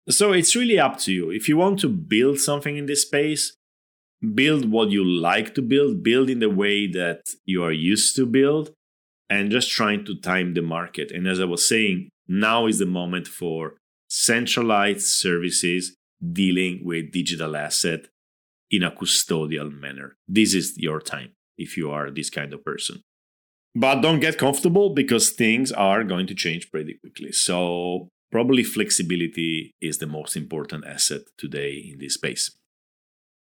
So 0.10 0.32
it's 0.32 0.56
really 0.56 0.80
up 0.80 0.98
to 1.00 1.12
you. 1.12 1.30
If 1.32 1.50
you 1.50 1.58
want 1.58 1.80
to 1.80 1.89
build 1.89 2.39
something 2.39 2.78
in 2.78 2.86
this 2.86 3.02
space, 3.02 3.54
build 4.34 4.72
what 4.72 4.89
you 4.89 5.04
like 5.04 5.54
to 5.56 5.62
build, 5.62 6.02
build 6.02 6.30
in 6.30 6.39
the 6.39 6.50
way 6.50 6.88
that 6.88 7.24
you 7.45 7.62
are 7.62 7.74
used 7.74 8.15
to 8.15 8.26
build, 8.26 8.72
and 9.30 9.52
just 9.52 9.69
trying 9.69 10.06
to 10.06 10.15
time 10.15 10.54
the 10.54 10.62
market. 10.62 11.12
And 11.12 11.28
as 11.28 11.41
I 11.41 11.45
was 11.45 11.67
saying, 11.67 12.08
now 12.26 12.67
is 12.67 12.80
the 12.80 12.86
moment 12.86 13.28
for 13.28 13.76
centralized 14.08 15.08
services 15.08 15.93
dealing 16.34 16.86
with 16.86 17.12
digital 17.12 17.58
asset 17.58 18.08
in 18.72 18.82
a 18.82 18.91
custodial 18.91 19.78
manner. 19.78 20.15
This 20.28 20.54
is 20.54 20.78
your 20.78 21.02
time 21.02 21.34
if 21.60 21.78
you 21.78 21.91
are 21.91 22.10
this 22.10 22.30
kind 22.30 22.54
of 22.54 22.65
person. 22.65 23.04
But 23.76 24.02
don't 24.02 24.19
get 24.19 24.39
comfortable 24.39 24.93
because 24.95 25.30
things 25.30 25.72
are 25.72 26.04
going 26.04 26.26
to 26.28 26.34
change 26.34 26.72
pretty 26.72 26.95
quickly. 26.95 27.32
So, 27.32 28.10
probably 28.32 28.63
flexibility 28.63 29.76
is 29.80 30.00
the 30.00 30.08
most 30.08 30.36
important 30.36 30.86
asset 30.86 31.22
today 31.38 31.91
in 31.91 32.00
this 32.00 32.15
space. 32.15 32.52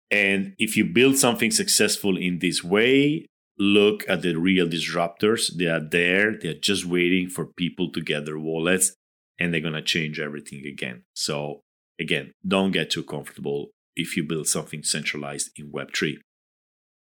And 0.09 0.55
if 0.57 0.75
you 0.77 0.85
build 0.85 1.17
something 1.17 1.51
successful 1.51 2.17
in 2.17 2.39
this 2.39 2.63
way, 2.63 3.27
look 3.59 4.03
at 4.09 4.21
the 4.21 4.35
real 4.35 4.67
disruptors. 4.67 5.55
They 5.55 5.67
are 5.67 5.81
there, 5.81 6.35
they're 6.35 6.53
just 6.53 6.85
waiting 6.85 7.29
for 7.29 7.45
people 7.45 7.91
to 7.91 8.01
get 8.01 8.25
their 8.25 8.39
wallets 8.39 8.93
and 9.39 9.53
they're 9.53 9.61
going 9.61 9.73
to 9.73 9.81
change 9.81 10.19
everything 10.19 10.65
again. 10.65 11.03
So, 11.13 11.61
again, 11.99 12.31
don't 12.47 12.71
get 12.71 12.89
too 12.89 13.03
comfortable 13.03 13.69
if 13.95 14.15
you 14.15 14.23
build 14.23 14.47
something 14.47 14.83
centralized 14.83 15.51
in 15.57 15.71
Web3. 15.71 16.17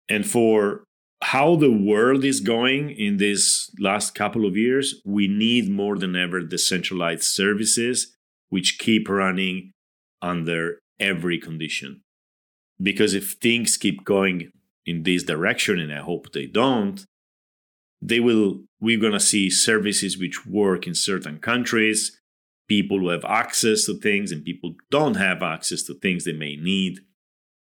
And 0.09 0.25
for 0.25 0.83
how 1.21 1.55
the 1.55 1.71
world 1.71 2.23
is 2.23 2.39
going 2.39 2.91
in 2.91 3.17
these 3.17 3.71
last 3.79 4.13
couple 4.15 4.45
of 4.45 4.55
years, 4.55 5.01
we 5.05 5.27
need 5.27 5.69
more 5.69 5.97
than 5.97 6.15
ever 6.15 6.41
decentralized 6.41 7.23
services 7.23 8.15
which 8.49 8.77
keep 8.79 9.09
running 9.09 9.71
under 10.21 10.79
every 10.99 11.37
condition. 11.37 12.01
Because 12.81 13.13
if 13.13 13.33
things 13.41 13.77
keep 13.77 14.05
going 14.05 14.51
in 14.85 15.03
this 15.03 15.23
direction, 15.23 15.79
and 15.79 15.91
I 15.91 15.99
hope 15.99 16.31
they 16.31 16.45
don't, 16.45 17.03
they 18.01 18.19
will 18.19 18.61
we're 18.79 18.99
to 19.09 19.19
see 19.19 19.49
services 19.49 20.17
which 20.17 20.45
work 20.45 20.85
in 20.85 20.93
certain 20.93 21.39
countries 21.39 22.17
people 22.67 22.99
who 22.99 23.09
have 23.09 23.25
access 23.25 23.85
to 23.85 23.97
things 23.99 24.31
and 24.31 24.43
people 24.43 24.75
don't 24.91 25.15
have 25.15 25.41
access 25.41 25.83
to 25.83 25.93
things 25.95 26.25
they 26.25 26.33
may 26.33 26.55
need 26.55 26.99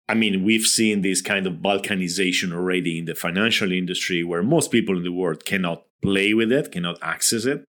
i 0.07 0.13
mean 0.13 0.43
we've 0.43 0.65
seen 0.65 1.01
this 1.01 1.21
kind 1.21 1.47
of 1.47 1.55
balkanization 1.55 2.53
already 2.53 2.99
in 2.99 3.05
the 3.05 3.15
financial 3.15 3.71
industry 3.71 4.23
where 4.23 4.43
most 4.43 4.71
people 4.71 4.97
in 4.97 5.03
the 5.03 5.11
world 5.11 5.45
cannot 5.45 5.83
play 6.01 6.33
with 6.33 6.51
it 6.51 6.71
cannot 6.71 6.97
access 7.01 7.45
it 7.45 7.63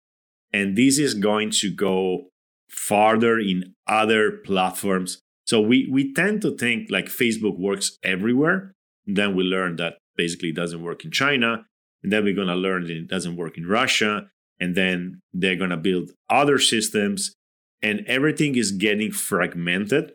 and 0.52 0.76
this 0.76 0.98
is 0.98 1.14
going 1.14 1.50
to 1.50 1.70
go 1.70 2.28
farther 2.68 3.38
in 3.38 3.74
other 3.86 4.30
platforms 4.44 5.20
so 5.46 5.60
we 5.60 5.88
we 5.90 6.12
tend 6.12 6.42
to 6.42 6.56
think 6.56 6.90
like 6.90 7.06
facebook 7.06 7.58
works 7.58 7.96
everywhere 8.02 8.72
And 9.06 9.16
then 9.16 9.36
we 9.36 9.44
learn 9.44 9.76
that 9.76 9.98
basically 10.16 10.48
it 10.48 10.56
doesn't 10.56 10.82
work 10.82 11.04
in 11.04 11.10
china 11.10 11.64
and 12.06 12.12
then 12.12 12.22
we're 12.22 12.34
going 12.34 12.46
to 12.46 12.54
learn 12.54 12.84
that 12.84 12.96
it 12.96 13.08
doesn't 13.08 13.34
work 13.34 13.58
in 13.58 13.66
Russia. 13.66 14.28
And 14.60 14.76
then 14.76 15.20
they're 15.32 15.56
going 15.56 15.70
to 15.70 15.76
build 15.76 16.12
other 16.30 16.60
systems, 16.60 17.34
and 17.82 18.04
everything 18.06 18.54
is 18.54 18.70
getting 18.70 19.10
fragmented. 19.10 20.12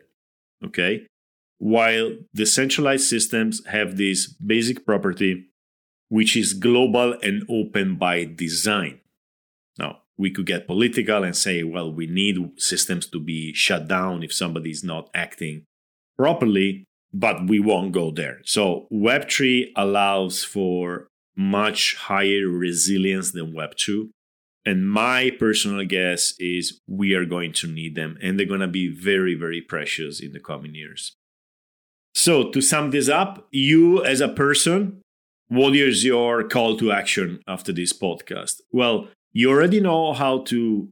Okay. 0.64 1.06
While 1.62 2.16
the 2.34 2.44
centralized 2.44 3.04
systems 3.04 3.64
have 3.66 3.96
this 3.96 4.26
basic 4.26 4.84
property, 4.84 5.46
which 6.08 6.36
is 6.36 6.54
global 6.54 7.16
and 7.22 7.44
open 7.48 7.94
by 7.94 8.24
design. 8.24 8.98
Now, 9.78 10.00
we 10.18 10.32
could 10.32 10.46
get 10.46 10.66
political 10.66 11.22
and 11.22 11.36
say, 11.36 11.62
well, 11.62 11.92
we 11.92 12.08
need 12.08 12.36
systems 12.60 13.06
to 13.10 13.20
be 13.20 13.54
shut 13.54 13.86
down 13.86 14.24
if 14.24 14.34
somebody 14.34 14.72
is 14.72 14.82
not 14.82 15.08
acting 15.14 15.62
properly, 16.18 16.82
but 17.14 17.46
we 17.46 17.60
won't 17.60 17.92
go 17.92 18.10
there. 18.10 18.40
So, 18.44 18.88
Web3 18.92 19.70
allows 19.76 20.42
for 20.42 21.06
much 21.36 21.94
higher 21.94 22.48
resilience 22.48 23.30
than 23.30 23.54
Web 23.54 23.76
2. 23.76 24.10
And 24.66 24.90
my 24.90 25.30
personal 25.38 25.84
guess 25.84 26.34
is 26.40 26.80
we 26.88 27.14
are 27.14 27.24
going 27.24 27.52
to 27.52 27.68
need 27.68 27.94
them 27.94 28.18
and 28.20 28.36
they're 28.36 28.46
going 28.46 28.58
to 28.58 28.66
be 28.66 28.88
very, 28.88 29.36
very 29.36 29.60
precious 29.60 30.18
in 30.18 30.32
the 30.32 30.40
coming 30.40 30.74
years. 30.74 31.14
So, 32.14 32.50
to 32.50 32.60
sum 32.60 32.90
this 32.90 33.08
up, 33.08 33.48
you 33.50 34.04
as 34.04 34.20
a 34.20 34.28
person, 34.28 35.00
what 35.48 35.74
is 35.74 36.04
your 36.04 36.44
call 36.44 36.76
to 36.78 36.92
action 36.92 37.40
after 37.46 37.72
this 37.72 37.92
podcast? 37.92 38.60
Well, 38.70 39.08
You 39.34 39.48
already 39.50 39.80
know 39.80 40.12
how 40.12 40.42
to 40.52 40.90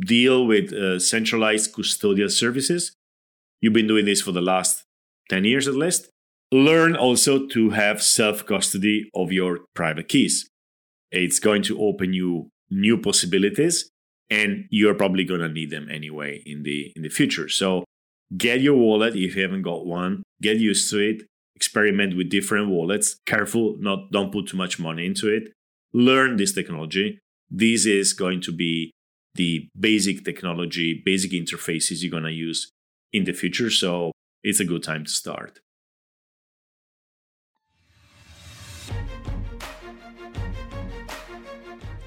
deal 0.00 0.46
with 0.46 0.72
uh, 0.72 0.98
centralized 0.98 1.74
custodial 1.74 2.30
services. 2.30 2.92
You've 3.60 3.74
been 3.74 3.86
doing 3.86 4.06
this 4.06 4.22
for 4.22 4.32
the 4.32 4.40
last 4.40 4.84
10 5.28 5.44
years 5.44 5.68
at 5.68 5.74
least. 5.74 6.08
Learn 6.52 6.96
also 6.96 7.46
to 7.48 7.70
have 7.70 8.02
self 8.02 8.46
custody 8.46 9.10
of 9.14 9.32
your 9.32 9.60
private 9.74 10.08
keys. 10.08 10.48
It's 11.10 11.38
going 11.38 11.62
to 11.64 11.78
open 11.80 12.12
you 12.12 12.48
new 12.70 12.96
possibilities 12.98 13.90
and 14.30 14.64
you're 14.70 14.94
probably 14.94 15.24
going 15.24 15.40
to 15.40 15.48
need 15.48 15.70
them 15.70 15.88
anyway 15.90 16.42
in 16.46 16.62
the 16.62 16.92
in 16.96 17.02
the 17.02 17.08
future. 17.08 17.48
So 17.48 17.84
get 18.34 18.60
your 18.60 18.76
wallet 18.76 19.14
if 19.14 19.36
you 19.36 19.42
haven't 19.42 19.62
got 19.62 19.86
one, 19.86 20.22
get 20.40 20.56
used 20.58 20.90
to 20.90 20.98
it, 20.98 21.22
experiment 21.54 22.16
with 22.16 22.30
different 22.30 22.68
wallets. 22.68 23.16
Careful, 23.26 23.76
not 23.78 24.10
don't 24.10 24.32
put 24.32 24.48
too 24.48 24.56
much 24.56 24.78
money 24.78 25.06
into 25.06 25.28
it. 25.28 25.52
Learn 25.92 26.36
this 26.36 26.52
technology. 26.52 27.18
This 27.50 27.86
is 27.86 28.12
going 28.12 28.40
to 28.42 28.52
be 28.52 28.92
the 29.34 29.68
basic 29.78 30.24
technology, 30.24 31.02
basic 31.04 31.32
interfaces 31.32 32.02
you're 32.02 32.10
going 32.10 32.24
to 32.24 32.32
use 32.32 32.70
in 33.12 33.24
the 33.24 33.32
future. 33.32 33.70
So 33.70 34.12
it's 34.42 34.60
a 34.60 34.64
good 34.64 34.82
time 34.82 35.04
to 35.04 35.10
start. 35.10 35.60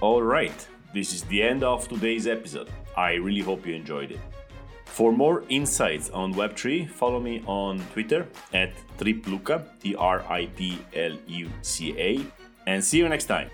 All 0.02 0.22
right, 0.22 0.68
this 0.94 1.14
is 1.14 1.24
the 1.24 1.44
end 1.44 1.62
of 1.62 1.88
today's 1.90 2.26
episode. 2.26 2.70
I 2.96 3.16
really 3.16 3.42
hope 3.42 3.66
you 3.66 3.76
enjoyed 3.76 4.12
it. 4.12 4.20
For 4.92 5.14
more 5.14 5.44
insights 5.48 6.10
on 6.10 6.34
Web3, 6.34 6.90
follow 6.90 7.20
me 7.20 7.42
on 7.46 7.80
Twitter 7.94 8.28
at 8.54 8.74
tripluca, 8.98 9.64
T 9.80 9.96
R 9.96 10.22
I 10.30 10.48
P 10.48 10.78
L 10.94 11.18
U 11.28 11.50
C 11.62 11.96
A, 11.98 12.20
and 12.68 12.84
see 12.84 12.98
you 12.98 13.08
next 13.08 13.26
time. 13.26 13.50